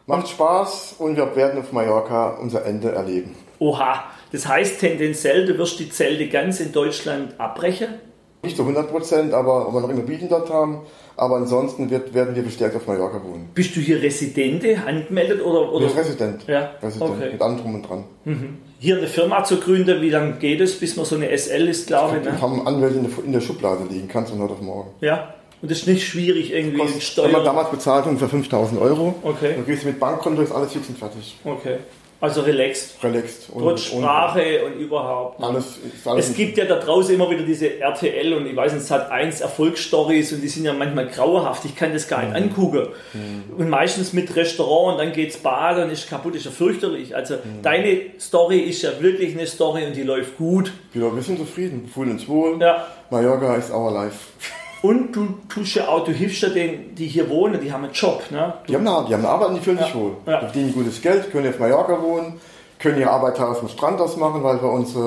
Macht 0.07 0.27
Spaß 0.27 0.95
und 0.99 1.15
wir 1.15 1.33
werden 1.35 1.59
auf 1.61 1.71
Mallorca 1.71 2.37
unser 2.41 2.65
Ende 2.65 2.91
erleben. 2.91 3.35
Oha, 3.59 4.03
das 4.31 4.47
heißt 4.47 4.79
tendenziell, 4.79 5.45
du 5.45 5.57
wirst 5.57 5.79
die 5.79 5.89
Zelte 5.89 6.27
ganz 6.27 6.59
in 6.59 6.71
Deutschland 6.71 7.39
abbrechen? 7.39 7.87
Nicht 8.43 8.55
zu 8.57 8.63
100 8.63 8.89
Prozent, 8.89 9.33
aber 9.33 9.67
ob 9.67 9.73
wir 9.75 9.81
noch 9.81 9.89
Immobilien 9.89 10.27
dort 10.27 10.49
haben. 10.49 10.81
Aber 11.15 11.35
ansonsten 11.35 11.91
wird, 11.91 12.15
werden 12.15 12.33
wir 12.35 12.41
bestärkt 12.41 12.75
auf 12.75 12.87
Mallorca 12.87 13.21
wohnen. 13.23 13.49
Bist 13.53 13.75
du 13.75 13.79
hier 13.79 14.01
Residente, 14.01 14.77
angemeldet 14.83 15.43
oder? 15.45 15.71
oder 15.71 15.85
Ich 15.85 15.91
bin 15.93 16.01
Resident. 16.03 16.47
Ja, 16.47 16.71
Resident. 16.81 17.11
okay. 17.11 17.29
Mit 17.33 17.41
allem 17.41 17.57
drum 17.57 17.75
und 17.75 17.81
dran. 17.87 18.03
hier 18.79 18.97
eine 18.97 19.05
Firma 19.07 19.43
zu 19.43 19.57
gründen, 19.59 20.01
wie 20.01 20.09
lange 20.09 20.33
geht 20.39 20.59
es, 20.61 20.79
bis 20.79 20.95
man 20.95 21.05
so 21.05 21.15
eine 21.17 21.37
SL 21.37 21.67
ist, 21.67 21.85
glaube 21.85 22.17
ich? 22.17 22.25
Wir 22.25 22.31
Ne? 22.31 22.41
haben 22.41 22.65
Anwälte 22.65 22.97
in 22.97 23.03
der, 23.15 23.25
in 23.25 23.31
der 23.33 23.41
Schublade 23.41 23.83
liegen, 23.91 24.07
kannst 24.07 24.33
du 24.33 24.39
heute 24.39 24.53
auf 24.53 24.61
morgen. 24.61 24.89
Ja. 25.01 25.35
Und 25.61 25.69
das 25.69 25.79
ist 25.79 25.87
nicht 25.87 26.07
schwierig 26.07 26.51
irgendwie 26.51 26.79
in 26.79 26.87
Kostet, 26.87 27.17
wenn 27.17 27.23
man 27.25 27.41
Steuern. 27.41 27.45
damals 27.45 27.69
bezahlt 27.69 28.07
ungefähr 28.07 28.29
5000 28.29 28.81
Euro. 28.81 29.13
Okay. 29.21 29.53
Dann 29.57 29.65
gehst 29.67 29.83
du 29.83 29.87
mit 29.89 29.99
Bankkonto, 29.99 30.41
ist 30.41 30.51
alles 30.51 30.71
fix 30.71 30.89
und 30.89 30.97
fertig. 30.97 31.37
Okay. 31.43 31.75
Also 32.21 32.41
relaxed. 32.41 33.03
Relaxed. 33.03 33.49
Und, 33.49 33.63
Trotz 33.63 33.89
und 33.89 34.03
Sprache 34.03 34.63
und 34.63 34.79
überhaupt. 34.79 35.39
ne? 35.39 35.47
alles, 35.47 35.79
alles 36.05 36.29
Es 36.29 36.35
gibt 36.35 36.55
ja 36.55 36.65
da 36.65 36.75
draußen 36.75 37.15
immer 37.15 37.27
wieder 37.31 37.41
diese 37.41 37.79
RTL 37.79 38.33
und 38.33 38.45
ich 38.45 38.55
weiß 38.55 38.73
nicht, 38.73 38.83
es 38.83 38.91
hat 38.91 39.09
eins 39.09 39.41
Erfolgsstories 39.41 40.31
und 40.31 40.41
die 40.41 40.47
sind 40.47 40.65
ja 40.65 40.73
manchmal 40.73 41.07
grauenhaft. 41.07 41.65
Ich 41.65 41.75
kann 41.75 41.93
das 41.93 42.07
gar 42.07 42.23
nicht 42.23 42.35
angucken. 42.35 42.89
Und 43.57 43.69
meistens 43.69 44.13
mit 44.13 44.35
Restaurant 44.35 44.93
und 44.93 45.05
dann 45.05 45.13
geht's 45.13 45.37
baden 45.37 45.85
und 45.85 45.89
ist 45.89 46.07
kaputt, 46.07 46.35
ist 46.35 46.45
ja 46.45 46.51
fürchterlich. 46.51 47.15
Also 47.15 47.37
deine 47.63 48.01
Story 48.19 48.59
ist 48.59 48.83
ja 48.83 48.91
wirklich 49.01 49.35
eine 49.35 49.47
Story 49.47 49.85
und 49.87 49.95
die 49.95 50.03
läuft 50.03 50.37
gut. 50.37 50.71
Ja, 50.93 51.13
wir 51.13 51.23
sind 51.23 51.39
zufrieden, 51.39 51.89
fühlen 51.91 52.11
uns 52.11 52.27
wohl. 52.27 52.61
Ja. 52.61 52.85
Mallorca 53.09 53.55
ist 53.55 53.71
our 53.71 53.91
life. 53.91 54.17
Und 54.81 55.15
du 55.15 55.27
tust 55.47 55.75
ja 55.75 55.87
auch, 55.87 56.03
du 56.05 56.11
hilfst 56.11 56.41
ja 56.41 56.49
denen, 56.49 56.95
die 56.95 57.05
hier 57.07 57.29
wohnen, 57.29 57.59
die 57.61 57.71
haben 57.71 57.83
einen 57.83 57.93
Job. 57.93 58.23
Ne? 58.31 58.53
Die 58.67 58.75
haben 58.75 58.87
eine, 58.87 59.07
die 59.07 59.13
haben 59.13 59.19
eine 59.23 59.29
Arbeit 59.29 59.49
und 59.49 59.55
die 59.55 59.61
fühlen 59.61 59.77
sich 59.77 59.89
Ja. 59.89 59.95
wohl. 59.95 60.11
Ja. 60.25 60.39
Die 60.39 60.45
verdienen 60.45 60.73
gutes 60.73 61.01
Geld, 61.01 61.31
können 61.31 61.47
auf 61.49 61.59
Mallorca 61.59 62.01
wohnen, 62.01 62.33
können 62.79 62.99
ihre 62.99 63.11
Arbeit 63.11 63.39
aus 63.39 63.59
dem 63.59 63.69
Strand 63.69 64.01
aus 64.01 64.17
machen, 64.17 64.43
weil 64.43 64.57
bei 64.57 64.67
uns, 64.67 64.95
äh, 64.95 64.99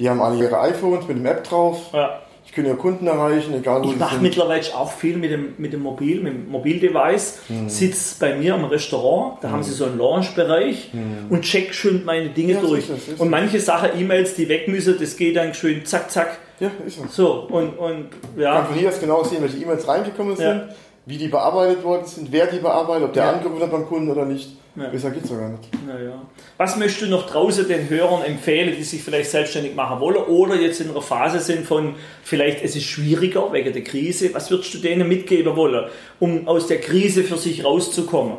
die 0.00 0.10
haben 0.10 0.20
alle 0.20 0.36
ihre 0.42 0.58
iPhones 0.60 1.06
mit 1.06 1.16
dem 1.16 1.26
App 1.26 1.44
drauf. 1.44 1.78
Ja. 1.92 2.18
Ich 2.44 2.52
können 2.56 2.66
ihre 2.66 2.76
Kunden 2.76 3.06
erreichen, 3.06 3.54
egal 3.54 3.80
wo 3.82 3.84
Ich 3.84 3.92
sie 3.92 3.96
mache 3.98 4.18
mittlerweile 4.18 4.60
auch 4.74 4.90
viel 4.90 5.16
mit 5.16 5.30
dem, 5.30 5.54
mit 5.58 5.72
dem 5.72 5.82
Mobil, 5.84 6.20
mit 6.20 6.32
dem 6.32 6.50
Mobildevice. 6.50 7.38
Mhm. 7.48 7.68
Sitz 7.68 8.14
bei 8.14 8.34
mir 8.34 8.56
im 8.56 8.64
Restaurant, 8.64 9.34
da 9.42 9.50
haben 9.50 9.62
sie 9.62 9.70
so 9.70 9.84
einen 9.84 9.96
Lounge-Bereich 9.98 10.90
und 11.28 11.42
check 11.42 11.72
schön 11.72 12.04
meine 12.04 12.30
Dinge 12.30 12.54
Mhm. 12.54 12.60
Ja, 12.62 12.68
durch. 12.68 12.86
sicher, 12.86 12.98
sicher. 12.98 13.20
Und 13.20 13.30
manche 13.30 13.60
Sachen, 13.60 13.90
E-Mails, 13.96 14.34
die 14.34 14.48
weg 14.48 14.66
müssen, 14.66 14.96
das 14.98 15.16
geht 15.16 15.36
dann 15.36 15.54
schön 15.54 15.84
zack, 15.86 16.10
zack. 16.10 16.38
Ja, 16.60 16.70
ist 16.86 16.98
so. 16.98 17.06
So, 17.10 17.32
und, 17.56 17.70
und 17.78 17.78
Man 17.80 18.10
ja, 18.36 18.56
kann 18.56 18.66
von 18.66 18.76
hier 18.76 18.88
aus 18.90 19.00
genau 19.00 19.24
sehen, 19.24 19.42
welche 19.42 19.56
E-Mails 19.56 19.88
reingekommen 19.88 20.36
sind, 20.36 20.44
Ja. 20.46 20.68
wie 21.06 21.16
die 21.18 21.28
bearbeitet 21.28 21.82
worden 21.82 22.06
sind, 22.06 22.30
wer 22.30 22.46
die 22.46 22.58
bearbeitet, 22.58 23.04
ob 23.08 23.12
der 23.14 23.24
Ja. 23.24 23.32
angerufen 23.32 23.62
hat 23.62 23.70
beim 23.70 23.86
Kunden 23.86 24.10
oder 24.10 24.24
nicht. 24.26 24.56
Ja. 24.76 24.86
Besser 24.88 25.10
geht's 25.10 25.28
doch 25.28 25.36
gar 25.38 25.48
nicht. 25.48 25.68
naja. 25.84 26.22
Was 26.56 26.76
möchtest 26.76 27.02
du 27.02 27.06
noch 27.06 27.26
draußen 27.28 27.66
den 27.66 27.88
Hörern 27.90 28.22
empfehlen, 28.22 28.72
die 28.76 28.84
sich 28.84 29.02
vielleicht 29.02 29.30
selbstständig 29.30 29.74
machen 29.74 29.98
wollen 30.00 30.16
oder 30.24 30.54
jetzt 30.54 30.80
in 30.80 30.90
einer 30.90 31.02
Phase 31.02 31.40
sind 31.40 31.66
von, 31.66 31.94
vielleicht 32.22 32.62
es 32.62 32.76
ist 32.76 32.84
schwieriger 32.84 33.52
wegen 33.52 33.72
der 33.72 33.82
Krise. 33.82 34.32
Was 34.32 34.48
würdest 34.50 34.72
du 34.74 34.78
denen 34.78 35.08
mitgeben 35.08 35.56
wollen, 35.56 35.86
um 36.20 36.46
aus 36.46 36.68
der 36.68 36.80
Krise 36.80 37.24
für 37.24 37.36
sich 37.36 37.64
rauszukommen? 37.64 38.34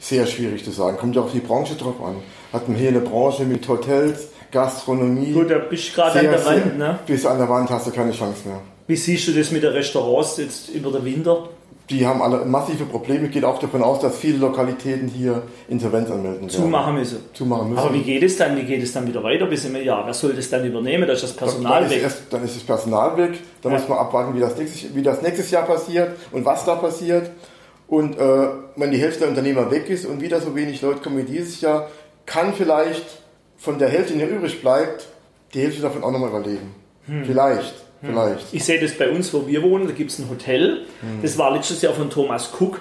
Sehr 0.00 0.26
schwierig 0.26 0.64
zu 0.64 0.72
sagen. 0.72 0.96
Kommt 0.98 1.14
ja 1.14 1.22
auf 1.22 1.32
die 1.32 1.38
Branche 1.40 1.74
drauf 1.76 2.02
an. 2.02 2.16
Hat 2.52 2.68
man 2.68 2.76
hier 2.76 2.88
eine 2.88 3.00
Branche 3.00 3.44
mit 3.44 3.66
Hotels, 3.68 4.30
Gastronomie. 4.52 5.32
Gut, 5.32 5.50
da 5.50 5.58
bist 5.58 5.88
du 5.90 5.94
gerade 5.94 6.18
an 6.20 6.24
der 6.26 6.44
Wand, 6.44 6.78
ne? 6.78 6.98
Bis 7.06 7.24
an 7.26 7.38
der 7.38 7.48
Wand 7.48 7.70
hast 7.70 7.86
du 7.86 7.90
keine 7.90 8.12
Chance 8.12 8.46
mehr. 8.46 8.60
Wie 8.86 8.96
siehst 8.96 9.26
du 9.28 9.32
das 9.32 9.50
mit 9.50 9.62
den 9.62 9.72
Restaurants 9.72 10.36
jetzt 10.36 10.68
über 10.70 10.90
den 10.92 11.04
Winter? 11.04 11.48
Die 11.90 12.04
haben 12.04 12.20
alle 12.20 12.44
massive 12.44 12.84
Probleme. 12.84 13.28
Geht 13.28 13.44
auch 13.44 13.60
davon 13.60 13.80
aus, 13.82 14.00
dass 14.00 14.16
viele 14.16 14.38
Lokalitäten 14.38 15.06
hier 15.08 15.42
Insolvenz 15.68 16.10
anmelden 16.10 16.40
werden. 16.40 16.48
Zumachen 16.50 16.94
müssen. 16.96 17.18
Zumachen 17.32 17.68
müssen. 17.70 17.78
Aber 17.78 17.94
wie 17.94 18.02
geht 18.02 18.22
es 18.24 18.36
dann? 18.36 18.56
Wie 18.56 18.62
geht 18.64 18.82
es 18.82 18.92
dann 18.92 19.06
wieder 19.06 19.22
weiter 19.22 19.46
bis 19.46 19.64
im 19.66 19.76
Jahr? 19.76 20.04
Wer 20.04 20.14
soll 20.14 20.32
das 20.32 20.50
dann 20.50 20.64
übernehmen? 20.64 21.06
Da 21.06 21.12
ist 21.12 21.22
das 21.22 21.36
dann, 21.36 21.46
Personal 21.46 21.82
dann, 21.82 21.90
ist 21.90 21.96
weg. 21.96 22.02
erst, 22.02 22.22
dann 22.30 22.44
ist 22.44 22.56
das 22.56 22.62
Personal 22.64 23.16
weg. 23.16 23.38
Dann 23.62 23.72
Ja. 23.72 23.78
muss 23.78 23.88
man 23.88 23.98
abwarten, 23.98 24.34
wie 24.34 24.40
das, 24.40 24.56
nächstes, 24.56 24.94
wie 24.96 25.02
das 25.02 25.22
nächstes 25.22 25.50
Jahr 25.52 25.64
passiert 25.64 26.10
und 26.32 26.44
was 26.44 26.64
da 26.64 26.74
passiert. 26.74 27.30
Und 27.86 28.18
äh, 28.18 28.48
wenn 28.74 28.90
die 28.90 28.98
Hälfte 28.98 29.20
der 29.20 29.28
Unternehmer 29.28 29.70
weg 29.70 29.88
ist 29.88 30.06
und 30.06 30.20
wieder 30.20 30.40
so 30.40 30.56
wenig 30.56 30.82
Leute 30.82 31.00
kommen 31.00 31.18
wie 31.18 31.22
dieses 31.22 31.60
Jahr, 31.60 31.88
kann 32.24 32.52
vielleicht 32.52 33.04
von 33.66 33.78
der 33.78 33.88
Hälfte, 33.90 34.14
die 34.14 34.20
noch 34.24 34.30
übrig 34.30 34.60
bleibt, 34.62 35.06
die 35.52 35.60
Hälfte 35.60 35.82
davon 35.82 36.02
auch 36.02 36.10
nochmal 36.10 36.30
überleben. 36.30 36.74
Hm. 37.06 37.24
Vielleicht, 37.24 37.74
vielleicht. 38.00 38.46
Ich 38.54 38.64
sehe 38.64 38.80
das 38.80 38.92
bei 38.96 39.10
uns, 39.10 39.32
wo 39.34 39.46
wir 39.46 39.62
wohnen, 39.62 39.86
da 39.86 39.92
gibt 39.92 40.10
es 40.10 40.18
ein 40.18 40.30
Hotel. 40.30 40.86
Hm. 41.00 41.20
Das 41.22 41.36
war 41.36 41.52
letztes 41.52 41.82
Jahr 41.82 41.92
von 41.92 42.08
Thomas 42.08 42.50
Cook 42.58 42.80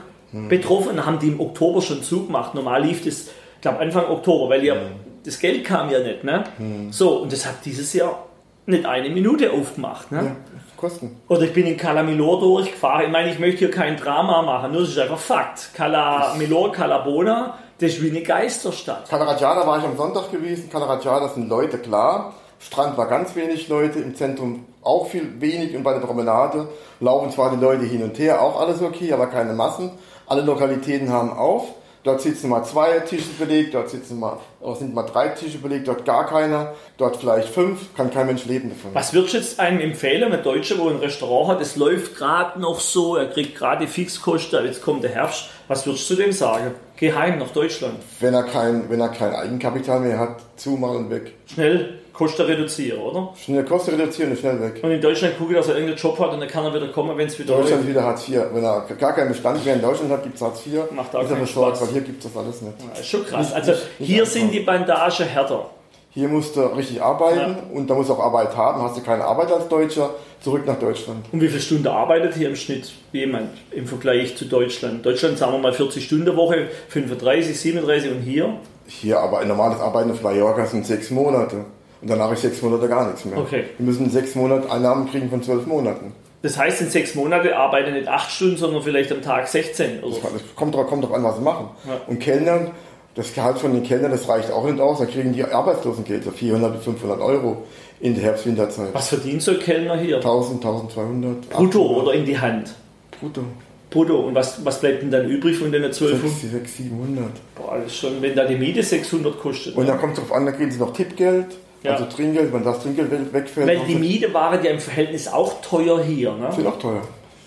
betroffen. 0.50 0.98
Da 0.98 1.06
haben 1.06 1.20
die 1.20 1.28
im 1.30 1.40
Oktober 1.40 1.82
schon 1.82 2.04
zugemacht. 2.04 2.56
Normal 2.56 2.84
lief 2.84 3.04
das, 3.06 3.28
ich 3.56 3.62
glaube, 3.62 3.80
Anfang 3.80 4.06
Oktober, 4.10 4.50
weil 4.50 4.64
ja, 4.64 4.76
Hm. 4.76 4.82
das 5.26 5.40
Geld 5.40 5.64
kam 5.66 5.90
ja 5.90 6.00
nicht. 6.00 6.24
Ne? 6.24 6.44
So, 6.92 7.18
und 7.22 7.32
das 7.34 7.46
hat 7.46 7.56
dieses 7.66 7.92
Jahr 7.94 8.26
nicht 8.66 8.86
eine 8.86 9.10
Minute 9.10 9.52
aufgemacht. 9.52 10.12
Ne? 10.12 10.18
Ja, 10.24 10.36
Kosten. 10.78 11.16
Oder 11.30 11.44
ich 11.44 11.54
bin 11.54 11.66
in 11.68 11.78
Calamilor 11.78 12.40
durchgefahren. 12.42 13.06
Ich 13.06 13.12
meine, 13.12 13.32
ich 13.32 13.40
möchte 13.40 13.60
hier 13.60 13.72
kein 13.72 13.96
Drama 13.98 14.42
machen, 14.42 14.72
nur 14.74 14.82
das 14.82 14.90
ist 14.92 14.98
einfach 15.00 15.18
Fakt. 15.20 15.70
Calamilor, 15.74 16.72
Calabona, 16.72 17.58
das 17.80 17.92
ist 17.92 18.04
wie 18.04 18.10
eine 18.10 18.22
Geisterstadt. 18.22 19.10
Calarajada 19.10 19.68
war 19.68 19.80
ich 19.80 19.84
am 19.84 19.98
Sonntag 19.98 20.32
gewesen. 20.32 20.70
Calarajada 20.70 21.30
sind 21.30 21.50
Leute, 21.50 21.78
klar. 21.78 22.34
Strand 22.60 22.98
war 22.98 23.08
ganz 23.08 23.36
wenig 23.36 23.68
Leute, 23.68 24.00
im 24.00 24.16
Zentrum 24.16 24.66
auch 24.82 25.08
viel 25.08 25.42
wenig 25.42 25.76
und 25.76 25.84
bei 25.84 25.94
der 25.94 26.00
Promenade 26.00 26.68
laufen 27.00 27.32
zwar 27.32 27.52
die 27.52 27.62
Leute 27.62 27.84
hin 27.84 28.04
und 28.04 28.18
her, 28.18 28.42
auch 28.42 28.60
alles 28.60 28.82
okay, 28.82 29.12
aber 29.12 29.28
keine 29.28 29.54
Massen. 29.54 29.92
Alle 30.28 30.42
Lokalitäten 30.42 31.10
haben 31.10 31.32
auf. 31.32 31.66
Dort 32.04 32.22
sitzen 32.22 32.50
mal 32.50 32.64
zwei 32.64 33.00
Tische 33.00 33.32
belegt, 33.40 33.74
dort 33.74 33.90
sitzen 33.90 34.20
mal, 34.20 34.38
sind 34.78 34.94
mal 34.94 35.04
drei 35.04 35.30
Tische 35.30 35.58
belegt, 35.58 35.88
dort 35.88 36.06
gar 36.06 36.28
keiner, 36.28 36.76
dort 36.98 37.18
vielleicht 37.18 37.50
fünf, 37.50 37.96
kann 37.96 38.12
kein 38.12 38.28
Mensch 38.28 38.46
leben 38.46 38.70
davon. 38.70 38.94
Was 38.94 39.12
würdest 39.12 39.34
du 39.34 39.38
jetzt 39.40 39.60
einem 39.60 39.82
empfehlen, 39.82 40.32
ein 40.32 40.44
Deutscher, 40.44 40.78
wo 40.78 40.88
ein 40.88 40.98
Restaurant 40.98 41.50
hat, 41.50 41.62
es 41.62 41.78
läuft 41.78 42.16
gerade 42.16 42.60
noch 42.62 42.80
so, 42.80 43.16
er 43.16 43.26
kriegt 43.26 43.58
gerade 43.58 43.88
die 43.88 43.92
Fixkosten, 43.92 44.66
jetzt 44.66 44.84
kommt 44.84 45.04
der 45.04 45.10
Herbst. 45.10 45.50
Was 45.68 45.86
würdest 45.86 46.10
du 46.10 46.16
dem 46.16 46.32
sagen? 46.32 46.72
Geh 46.98 47.12
heim 47.12 47.40
nach 47.40 47.50
Deutschland. 47.50 47.96
Wenn 48.20 48.34
er 48.34 48.44
kein, 48.44 48.90
wenn 48.90 49.00
er 49.02 49.10
kein 49.10 49.34
Eigenkapital 49.34 50.00
mehr 50.00 50.20
hat, 50.20 50.38
zumachen 50.56 50.98
und 50.98 51.10
weg. 51.10 51.34
Schnell 51.52 52.00
Kosten 52.14 52.44
reduzieren, 52.44 53.00
oder? 53.02 53.34
Schnell 53.36 53.66
Kosten 53.66 53.96
reduzieren 53.96 54.32
und 54.32 54.40
schnell 54.40 54.62
weg. 54.62 54.80
Und 54.82 54.92
in 54.92 55.02
Deutschland 55.02 55.38
gucke, 55.38 55.54
dass 55.56 55.68
er 55.68 55.74
irgendeinen 55.76 55.98
Job 55.98 56.18
hat 56.20 56.32
und 56.32 56.40
dann 56.40 56.48
kann 56.48 56.64
er 56.64 56.74
wieder 56.74 56.88
kommen, 56.90 57.18
wenn 57.18 57.28
es 57.28 57.38
wieder 57.38 57.56
Deutschland 57.56 57.82
läuft. 57.82 57.88
wieder 57.90 58.04
Hartz 58.04 58.30
IV. 58.30 58.40
Wenn 58.54 58.64
er 58.64 58.86
gar 58.98 59.14
keinen 59.14 59.30
Bestand 59.30 59.66
mehr 59.66 59.76
in 59.76 59.82
Deutschland 59.82 60.12
hat, 60.12 60.24
gibt 60.24 60.36
es 60.36 60.42
Hartz 60.42 60.66
IV. 60.66 60.92
Macht 60.92 61.14
auch 61.16 61.24
ist 61.24 61.30
er 61.32 61.36
keinen 61.36 61.46
versorgt, 61.48 61.78
Spaß. 61.78 61.88
weil 61.88 61.94
hier 61.94 62.02
gibt 62.04 62.24
es 62.24 62.32
das 62.32 62.42
alles 62.42 62.62
nicht. 62.62 62.74
Das 62.92 63.00
ist 63.02 63.08
schon 63.08 63.26
krass. 63.26 63.48
Nicht- 63.48 63.56
Also 63.56 63.72
nicht- 63.72 64.00
nicht 64.00 64.08
hier 64.08 64.22
einfach. 64.22 64.34
sind 64.34 64.52
die 64.54 64.60
Bandagen 64.62 65.26
härter. 65.28 65.70
Hier 66.16 66.30
musst 66.30 66.56
du 66.56 66.62
richtig 66.62 67.02
arbeiten 67.02 67.58
und 67.74 67.90
da 67.90 67.94
musst 67.94 68.08
du 68.08 68.14
auch 68.14 68.20
Arbeit 68.20 68.56
haben. 68.56 68.82
Hast 68.82 68.96
du 68.96 69.02
keine 69.02 69.26
Arbeit 69.26 69.52
als 69.52 69.68
Deutscher, 69.68 70.12
zurück 70.40 70.66
nach 70.66 70.80
Deutschland. 70.80 71.26
Und 71.34 71.42
wie 71.42 71.50
viele 71.50 71.60
Stunden 71.60 71.88
arbeitet 71.88 72.36
hier 72.36 72.48
im 72.48 72.56
Schnitt 72.56 72.94
jemand 73.12 73.50
im 73.72 73.86
Vergleich 73.86 74.38
zu 74.38 74.46
Deutschland? 74.46 75.06
Deutschland 75.06 75.38
sagen 75.38 75.52
wir 75.52 75.60
mal 75.60 75.74
40 75.74 76.06
Stunden 76.06 76.34
Woche, 76.38 76.70
35, 76.88 77.60
37 77.60 78.12
und 78.12 78.22
hier? 78.22 78.58
Hier 78.88 79.20
aber 79.20 79.40
ein 79.40 79.50
normales 79.50 79.82
Arbeiten 79.82 80.10
auf 80.10 80.22
Mallorca 80.22 80.66
sind 80.66 80.86
sechs 80.86 81.12
Monate. 81.12 81.66
Und 82.02 82.10
danach 82.10 82.32
ist 82.32 82.44
sechs 82.44 82.62
Monate 82.62 82.88
gar 82.88 83.08
nichts 83.08 83.26
mehr. 83.26 83.38
Okay. 83.38 83.66
Wir 83.78 83.86
müssen 83.86 84.10
sechs 84.10 84.36
Monate 84.36 84.72
Einnahmen 84.72 85.12
kriegen 85.12 85.30
von 85.30 85.44
zwölf 85.44 85.66
Monaten. 85.66 86.14
Das 86.44 86.58
heißt, 86.58 86.80
in 86.80 86.90
sechs 86.92 87.16
Monaten 87.16 87.52
arbeite 87.52 87.92
nicht 87.92 88.08
acht 88.08 88.30
Stunden, 88.32 88.56
sondern 88.56 88.84
vielleicht 88.84 89.12
am 89.12 89.24
Tag 89.24 89.48
16 89.48 90.04
oder 90.04 90.16
Das 90.16 90.44
kommt 90.56 90.76
drauf, 90.76 90.86
kommt 90.88 91.04
drauf 91.04 91.14
an, 91.14 91.24
was 91.24 91.38
sie 91.38 91.42
machen. 91.42 91.72
Ja. 91.88 92.00
Und 92.08 92.20
Kellnern, 92.20 92.72
das 93.16 93.34
Gehalt 93.34 93.58
von 93.60 93.74
den 93.74 93.84
Kellnern, 93.84 94.12
das 94.12 94.28
reicht 94.28 94.52
auch 94.52 94.66
nicht 94.66 94.80
aus. 94.80 95.00
Da 95.00 95.06
kriegen 95.06 95.34
die 95.34 95.44
Arbeitslosengeld, 95.44 96.24
so 96.26 96.32
400 96.32 96.74
bis 96.76 96.84
500 96.84 97.20
Euro 97.22 97.64
in 98.02 98.14
der 98.14 98.24
Herbst-Winterzeit. 98.26 98.90
Was 98.94 99.08
verdient 99.10 99.42
so 99.42 99.52
ein 99.52 99.60
Kellner 99.60 99.98
hier? 99.98 100.18
1000, 100.18 100.64
1200. 100.64 101.50
Brutto 101.50 101.80
800. 101.86 102.04
oder 102.04 102.14
in 102.14 102.26
die 102.26 102.38
Hand? 102.38 102.74
Brutto. 103.20 103.42
Brutto. 103.90 104.20
Und 104.28 104.36
was, 104.36 104.64
was 104.66 104.82
bleibt 104.82 105.02
denn 105.02 105.12
dann 105.12 105.30
übrig 105.30 105.58
von 105.58 105.72
den 105.72 105.84
1200? 105.86 106.30
6, 106.42 106.52
6, 106.52 106.78
700. 106.78 107.26
Boah, 107.56 107.78
das 107.78 107.86
ist 107.88 107.96
schon, 107.98 108.22
wenn 108.22 108.36
da 108.36 108.44
die 108.46 108.56
Miete 108.58 108.84
600 108.84 109.40
kostet. 109.40 109.76
Und 109.78 109.88
dann 109.88 109.98
kommt 110.00 110.14
es 110.14 110.20
drauf 110.20 110.34
an, 110.34 110.46
da 110.46 110.52
kriegen 110.52 110.70
sie 110.72 110.80
noch 110.80 110.92
Tippgeld, 110.92 111.56
Ja. 111.84 111.94
also 111.94 112.06
Trinkgeld, 112.06 112.52
wenn 112.52 112.64
das 112.66 112.80
Trinkgeld 112.82 113.10
we- 113.12 113.32
wegfällt. 113.34 113.68
Weil 113.68 113.80
die 113.88 113.96
Miete 113.96 114.34
waren 114.34 114.62
ja 114.62 114.72
im 114.72 114.80
Verhältnis 114.80 115.30
auch 115.30 115.62
teuer 115.62 116.04
hier. 116.04 116.34
Ne? 116.34 116.52
Sind 116.54 116.68
auch 116.68 116.80
teuer. 116.80 117.02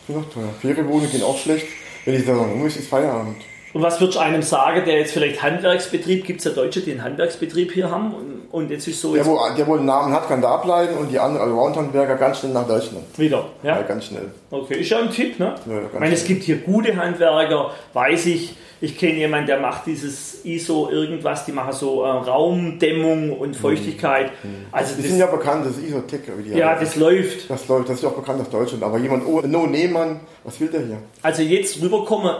Sind 0.06 0.16
auch 0.16 0.32
teuer. 0.32 0.48
Ferienwohnungen 0.62 1.10
gehen 1.10 1.22
auch 1.24 1.36
schlecht. 1.36 1.66
Wenn 2.06 2.14
die 2.14 2.20
Saison 2.20 2.50
um 2.54 2.66
ist, 2.66 2.76
ist 2.78 2.88
Feierabend. 2.88 3.36
Und 3.74 3.82
was 3.82 4.00
würdest 4.00 4.16
du 4.16 4.22
einem 4.22 4.42
sagen, 4.42 4.82
der 4.86 4.98
jetzt 4.98 5.12
vielleicht 5.12 5.42
Handwerksbetrieb, 5.42 6.24
gibt 6.24 6.38
es 6.40 6.44
ja 6.46 6.52
Deutsche, 6.52 6.80
die 6.80 6.92
einen 6.92 7.02
Handwerksbetrieb 7.02 7.72
hier 7.72 7.90
haben 7.90 8.14
und, 8.14 8.42
und 8.50 8.70
jetzt 8.70 8.88
ist 8.88 9.00
so 9.00 9.14
Der 9.14 9.26
wo, 9.26 9.38
der, 9.56 9.66
wo 9.66 9.74
einen 9.74 9.84
Namen 9.84 10.12
hat, 10.14 10.26
kann 10.26 10.40
da 10.40 10.56
bleiben 10.56 10.96
und 10.96 11.10
die 11.12 11.18
anderen 11.18 11.46
Allround-Handwerker 11.48 12.16
ganz 12.16 12.38
schnell 12.40 12.52
nach 12.52 12.66
Deutschland. 12.66 13.04
wieder. 13.18 13.44
Ja, 13.62 13.76
Ja? 13.76 13.82
ganz 13.82 14.06
schnell. 14.06 14.30
Okay, 14.50 14.80
ist 14.80 14.88
ja 14.90 15.00
ein 15.00 15.10
Tipp, 15.10 15.38
ne? 15.38 15.54
Ja, 15.66 15.74
ganz 15.80 15.92
ich 15.94 16.00
meine, 16.00 16.14
es 16.14 16.24
gibt 16.24 16.44
hier 16.44 16.56
gute 16.58 16.96
Handwerker, 16.96 17.72
weiß 17.92 18.26
ich. 18.26 18.54
Ich 18.80 18.96
kenne 18.96 19.14
jemanden, 19.14 19.48
der 19.48 19.58
macht 19.58 19.86
dieses 19.86 20.44
ISO 20.44 20.88
irgendwas, 20.88 21.44
die 21.44 21.50
machen 21.52 21.72
so 21.72 22.04
äh, 22.04 22.08
Raumdämmung 22.10 23.36
und 23.36 23.56
Feuchtigkeit. 23.56 24.30
Also 24.72 24.94
Die 24.94 25.02
das, 25.02 25.10
sind 25.10 25.18
ja 25.20 25.26
bekannt, 25.26 25.66
das 25.66 25.76
ist 25.76 25.88
Isotech, 25.88 26.20
wie 26.36 26.42
die 26.50 26.56
ja, 26.56 26.70
heißen. 26.70 26.84
das 26.84 26.96
läuft. 26.96 27.50
das 27.50 27.66
läuft, 27.68 27.88
das 27.88 27.96
ist 27.96 28.02
ja 28.04 28.08
auch 28.10 28.14
bekannt 28.14 28.40
aus 28.40 28.50
Deutschland. 28.50 28.82
Aber 28.84 28.98
jemand 28.98 29.26
ohne 29.26 29.48
No-Nehmann, 29.48 30.20
was 30.44 30.60
will 30.60 30.68
der 30.68 30.82
hier? 30.86 30.98
Also 31.22 31.42
jetzt 31.42 31.82
rüberkommen 31.82 32.30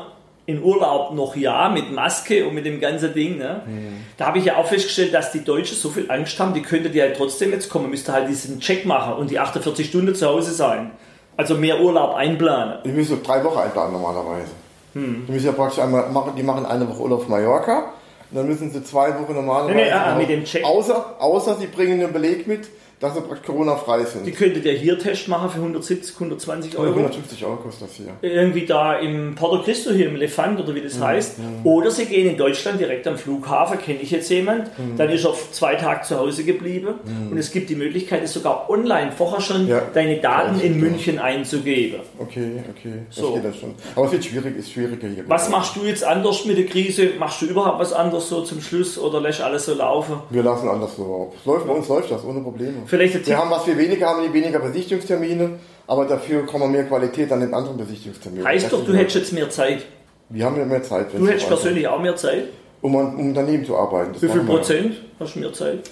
in 0.48 0.62
Urlaub 0.62 1.12
noch 1.12 1.36
ja, 1.36 1.68
mit 1.68 1.92
Maske 1.92 2.46
und 2.46 2.54
mit 2.54 2.64
dem 2.64 2.80
ganzen 2.80 3.12
Ding. 3.12 3.36
Ne? 3.36 3.60
Da 4.16 4.28
habe 4.28 4.38
ich 4.38 4.46
ja 4.46 4.56
auch 4.56 4.66
festgestellt, 4.66 5.12
dass 5.12 5.30
die 5.30 5.44
Deutschen 5.44 5.76
so 5.76 5.90
viel 5.90 6.10
Angst 6.10 6.40
haben, 6.40 6.54
die 6.54 6.62
könnten 6.62 6.90
ja 6.94 7.04
trotzdem 7.10 7.52
jetzt 7.52 7.68
kommen, 7.68 7.90
müsste 7.90 8.14
halt 8.14 8.30
diesen 8.30 8.58
Check 8.58 8.86
machen 8.86 9.12
und 9.12 9.30
die 9.30 9.38
48 9.38 9.86
Stunden 9.86 10.14
zu 10.14 10.26
Hause 10.26 10.52
sein. 10.52 10.92
Also 11.36 11.54
mehr 11.54 11.78
Urlaub 11.78 12.14
einplanen. 12.14 12.78
Die 12.82 12.88
müssen 12.88 13.22
drei 13.22 13.44
Wochen 13.44 13.58
einplanen 13.58 13.92
normalerweise. 13.92 14.52
Hm. 14.94 15.26
Die 15.28 15.32
müssen 15.32 15.46
ja 15.46 15.52
praktisch 15.52 15.80
einmal 15.80 16.08
machen, 16.08 16.32
die 16.34 16.42
machen 16.42 16.64
eine 16.64 16.88
Woche 16.88 17.02
Urlaub 17.02 17.20
auf 17.20 17.28
Mallorca. 17.28 17.92
Und 18.30 18.36
dann 18.38 18.46
müssen 18.48 18.70
sie 18.70 18.82
zwei 18.82 19.08
Wochen 19.20 19.34
normalerweise. 19.34 19.76
Nee, 19.76 19.84
nee, 19.84 19.90
ah, 19.90 20.14
mit 20.14 20.30
dem 20.30 20.44
Check. 20.44 20.64
Außer, 20.64 21.16
außer 21.18 21.56
sie 21.56 21.66
bringen 21.66 22.02
einen 22.02 22.12
Beleg 22.14 22.46
mit, 22.46 22.70
dass 23.00 23.14
sie 23.14 23.20
praktisch 23.20 23.46
Corona-frei 23.46 24.04
sind. 24.04 24.26
Die 24.26 24.32
könntet 24.32 24.64
ja 24.64 24.72
hier 24.72 24.98
Test 24.98 25.28
machen 25.28 25.50
für 25.50 25.58
170, 25.58 26.14
120 26.14 26.76
Euro. 26.78 26.88
150 26.90 27.44
Euro 27.44 27.56
kostet 27.56 27.88
das 27.88 27.96
hier. 27.96 28.06
irgendwie 28.22 28.66
da 28.66 28.98
im 28.98 29.34
Porto 29.36 29.62
Cristo 29.62 29.90
hier 29.92 30.08
im 30.08 30.16
Elefant 30.16 30.58
oder 30.60 30.74
wie 30.74 30.80
das 30.80 31.00
heißt. 31.00 31.36
Oder 31.64 31.90
sie 31.90 32.06
gehen 32.06 32.28
in 32.30 32.36
Deutschland 32.36 32.80
direkt 32.80 33.06
am 33.06 33.16
Flughafen, 33.16 33.78
kenne 33.78 34.00
ich 34.00 34.10
jetzt 34.10 34.28
jemand, 34.30 34.70
dann 34.96 35.08
ist 35.10 35.24
er 35.24 35.30
auf 35.30 35.52
zwei 35.52 35.74
Tage 35.76 36.02
zu 36.02 36.18
Hause 36.18 36.44
geblieben 36.44 36.94
und 37.30 37.38
es 37.38 37.50
gibt 37.52 37.70
die 37.70 37.76
Möglichkeit, 37.76 38.22
es 38.24 38.32
sogar 38.32 38.68
online 38.70 39.12
vorher 39.12 39.40
schon 39.40 39.68
Ja. 39.68 39.82
deine 39.94 40.16
Daten 40.18 40.58
Ja, 40.58 40.64
in 40.64 40.74
ja. 40.74 40.78
München 40.88 41.18
einzugeben. 41.18 42.00
Okay, 42.18 42.62
okay. 42.70 42.92
Das 43.08 43.16
So. 43.16 43.34
geht 43.34 43.44
dann 43.44 43.54
schon. 43.54 43.74
Aber 43.94 44.06
es 44.06 44.12
wird 44.12 44.24
schwierig, 44.24 44.56
ist 44.56 44.72
schwieriger 44.72 45.08
hier. 45.08 45.24
Was 45.28 45.48
machst 45.50 45.76
du 45.76 45.84
jetzt 45.84 46.02
anders 46.04 46.44
mit 46.44 46.58
der 46.58 46.66
Krise? 46.66 47.10
Machst 47.18 47.42
du 47.42 47.46
überhaupt 47.46 47.78
was 47.80 47.92
anderes 47.92 48.28
so 48.28 48.42
zum 48.42 48.60
Schluss 48.60 48.98
oder 48.98 49.20
lässt 49.20 49.40
alles 49.40 49.66
so 49.66 49.74
laufen? 49.74 50.16
Wir 50.30 50.42
lassen 50.42 50.68
anders 50.68 50.96
so 50.96 51.32
läuft, 51.44 51.66
bei 51.66 51.72
uns 51.72 51.88
läuft 51.88 52.10
das 52.10 52.24
ohne 52.24 52.40
Probleme. 52.40 52.74
Vielleicht 52.88 53.26
Wir 53.26 53.36
haben, 53.36 53.50
was 53.50 53.66
wir 53.66 53.76
weniger 53.76 54.06
haben, 54.06 54.22
die 54.22 54.32
weniger 54.32 54.58
Besichtigungstermine, 54.60 55.58
aber 55.86 56.06
dafür 56.06 56.46
kommen 56.46 56.64
wir 56.64 56.78
mehr 56.80 56.88
Qualität 56.88 57.30
an 57.30 57.40
den 57.40 57.52
anderen 57.52 57.76
Besichtigungsterminen. 57.76 58.46
heißt 58.46 58.64
Das 58.64 58.70
doch, 58.72 58.84
du 58.84 58.94
hättest 58.94 59.16
jetzt 59.16 59.32
mehr 59.34 59.50
Zeit. 59.50 59.84
Wir 60.30 60.44
haben 60.46 60.56
ja 60.56 60.64
mehr 60.64 60.82
Zeit. 60.82 61.12
Du 61.12 61.24
es 61.24 61.30
hättest 61.30 61.48
persönlich 61.48 61.86
auch 61.86 62.00
mehr 62.00 62.16
Zeit. 62.16 62.44
Um 62.80 62.96
an 62.96 63.14
um 63.16 63.34
daneben 63.34 63.64
zu 63.64 63.76
arbeiten. 63.76 64.12
Das 64.14 64.22
Wie 64.22 64.26
viel 64.28 64.36
machen 64.36 64.48
wir. 64.48 64.54
Prozent 64.54 64.94
hast 65.20 65.34
du 65.34 65.40
mehr 65.40 65.52
Zeit? 65.52 65.90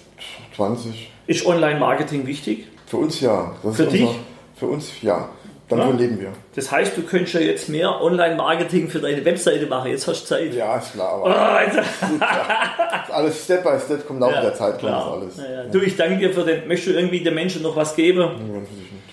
20. 0.55 1.11
Ist 1.27 1.47
Online-Marketing 1.47 2.27
wichtig? 2.27 2.67
Für 2.87 2.99
uns 2.99 3.21
ja. 3.21 3.55
Das 3.63 3.77
Für 3.77 3.87
dich? 3.87 4.09
Für 4.55 4.67
uns 4.67 4.91
ja. 5.03 5.29
Davon 5.69 5.95
Ja. 5.99 6.05
leben 6.05 6.21
wir. 6.21 6.29
Das 6.55 6.71
heißt, 6.71 6.97
du 6.97 7.03
könntest 7.03 7.35
ja 7.35 7.41
jetzt 7.41 7.69
mehr 7.69 8.01
Online-Marketing 8.01 8.89
für 8.89 9.01
deine 9.01 9.25
Webseite 9.25 9.67
machen. 9.67 9.91
Jetzt 9.91 10.07
hast 10.07 10.23
du 10.23 10.27
Zeit. 10.29 10.55
Ja, 10.55 10.77
ist 10.77 10.93
klar. 10.93 11.15
Aber 11.15 11.27
Ah, 11.37 11.61
jetzt- 11.65 13.11
alles 13.13 13.45
Step 13.45 13.65
by 13.65 13.71
Step 13.85 14.07
kommt 14.07 14.23
auch 14.23 14.31
Ja, 14.31 14.37
in 14.39 14.43
der 14.45 14.55
Zeit, 14.55 14.79
klar. 14.79 15.13
alles. 15.15 15.37
Ja. 15.39 15.65
Du, 15.71 15.81
ich 15.81 15.97
danke 15.97 16.19
dir 16.19 16.33
für 16.33 16.43
den. 16.45 16.69
Möchtest 16.69 16.95
du 16.95 16.99
irgendwie 16.99 17.21
den 17.23 17.35
Menschen 17.35 17.63
noch 17.63 17.75
was 17.75 17.97
geben? 17.97 18.29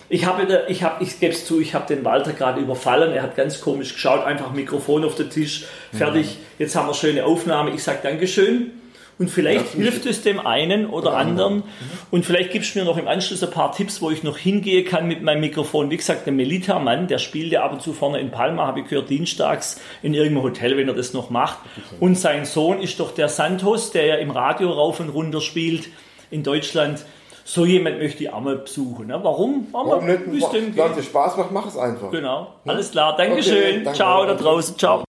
Ich 0.10 0.26
habe, 0.28 0.66
ich 0.68 0.84
habe, 0.84 1.04
ich 1.04 1.20
gebe 1.20 1.34
es 1.34 1.44
zu, 1.46 1.60
ich 1.60 1.74
habe 1.74 1.88
den 1.88 2.06
Walter 2.06 2.34
gerade 2.34 2.62
überfallen. 2.62 3.14
Er 3.14 3.24
hat 3.24 3.36
ganz 3.36 3.60
komisch 3.60 3.94
geschaut, 3.94 4.24
einfach 4.24 4.52
Mikrofon 4.52 5.04
auf 5.06 5.16
den 5.16 5.32
Tisch, 5.32 5.66
fertig. 5.92 6.38
Jetzt 6.60 6.76
haben 6.76 6.88
wir 6.88 6.94
schöne 6.94 7.26
Aufnahme. 7.26 7.72
Ich 7.72 7.84
sage 7.84 7.98
Dankeschön. 8.04 8.74
Und 9.20 9.30
vielleicht 9.30 9.70
hilft 9.74 10.06
es 10.06 10.24
dem 10.24 10.40
einen 10.40 10.88
oder 10.88 11.10
Oder 11.10 11.18
anderen. 11.18 11.54
anderen. 11.54 11.74
Und 12.12 12.26
vielleicht 12.26 12.52
gibst 12.52 12.74
du 12.74 12.80
mir 12.80 12.86
noch 12.86 12.98
im 12.98 13.08
Anschluss 13.08 13.44
ein 13.44 13.52
paar 13.52 13.72
Tipps, 13.72 14.02
wo 14.02 14.10
ich 14.10 14.24
noch 14.24 14.38
hingehen 14.38 14.86
kann 14.86 15.08
mit 15.08 15.22
meinem 15.22 15.42
Mikrofon. 15.42 15.90
Wie 15.92 15.98
gesagt, 15.98 16.26
der 16.26 16.34
Melita-Mann, 16.34 17.08
der 17.08 17.20
spielt 17.20 17.52
ja 17.52 17.64
ab 17.64 17.74
und 17.74 17.82
zu 17.82 17.94
vorne 17.94 18.20
in 18.20 18.32
Palma, 18.32 18.66
habe 18.66 18.82
ich 18.82 18.88
gehört, 18.88 19.10
dienstags 19.10 19.80
in 20.02 20.14
irgendeinem 20.14 20.44
Hotel, 20.44 20.78
wenn 20.78 20.88
er 20.88 20.96
das 20.96 21.14
noch 21.14 21.30
macht. 21.30 21.60
Und 22.00 22.18
sein 22.18 22.46
Sohn 22.46 22.82
ist 22.82 23.00
doch 23.00 23.12
der 23.12 23.30
Santos, 23.30 23.92
der 23.92 24.06
ja 24.06 24.16
im 24.16 24.32
Radio 24.32 24.72
rauf 24.72 25.00
und 25.00 25.10
runter 25.10 25.42
spielt 25.42 25.90
in 26.32 26.44
Deutschland. 26.44 27.06
So 27.46 27.66
jemand 27.66 28.00
möchte 28.00 28.24
ich 28.24 28.32
auch 28.32 28.40
mal 28.40 28.56
besuchen. 28.56 29.08
Ne? 29.08 29.20
Warum? 29.22 29.68
Warum 29.74 30.06
nicht? 30.06 30.44
Es 30.44 30.50
denn 30.52 30.76
Wenn 30.76 30.92
es 30.98 31.06
Spaß 31.06 31.36
macht, 31.38 31.52
mach 31.52 31.68
es 31.68 31.78
einfach. 31.78 32.10
Genau. 32.10 32.54
Alles 32.66 32.92
klar. 32.92 33.18
Dankeschön. 33.18 33.58
Okay, 33.58 33.82
danke. 33.84 33.98
Ciao 33.98 34.26
da 34.26 34.34
draußen. 34.34 34.78
Ciao. 34.78 35.02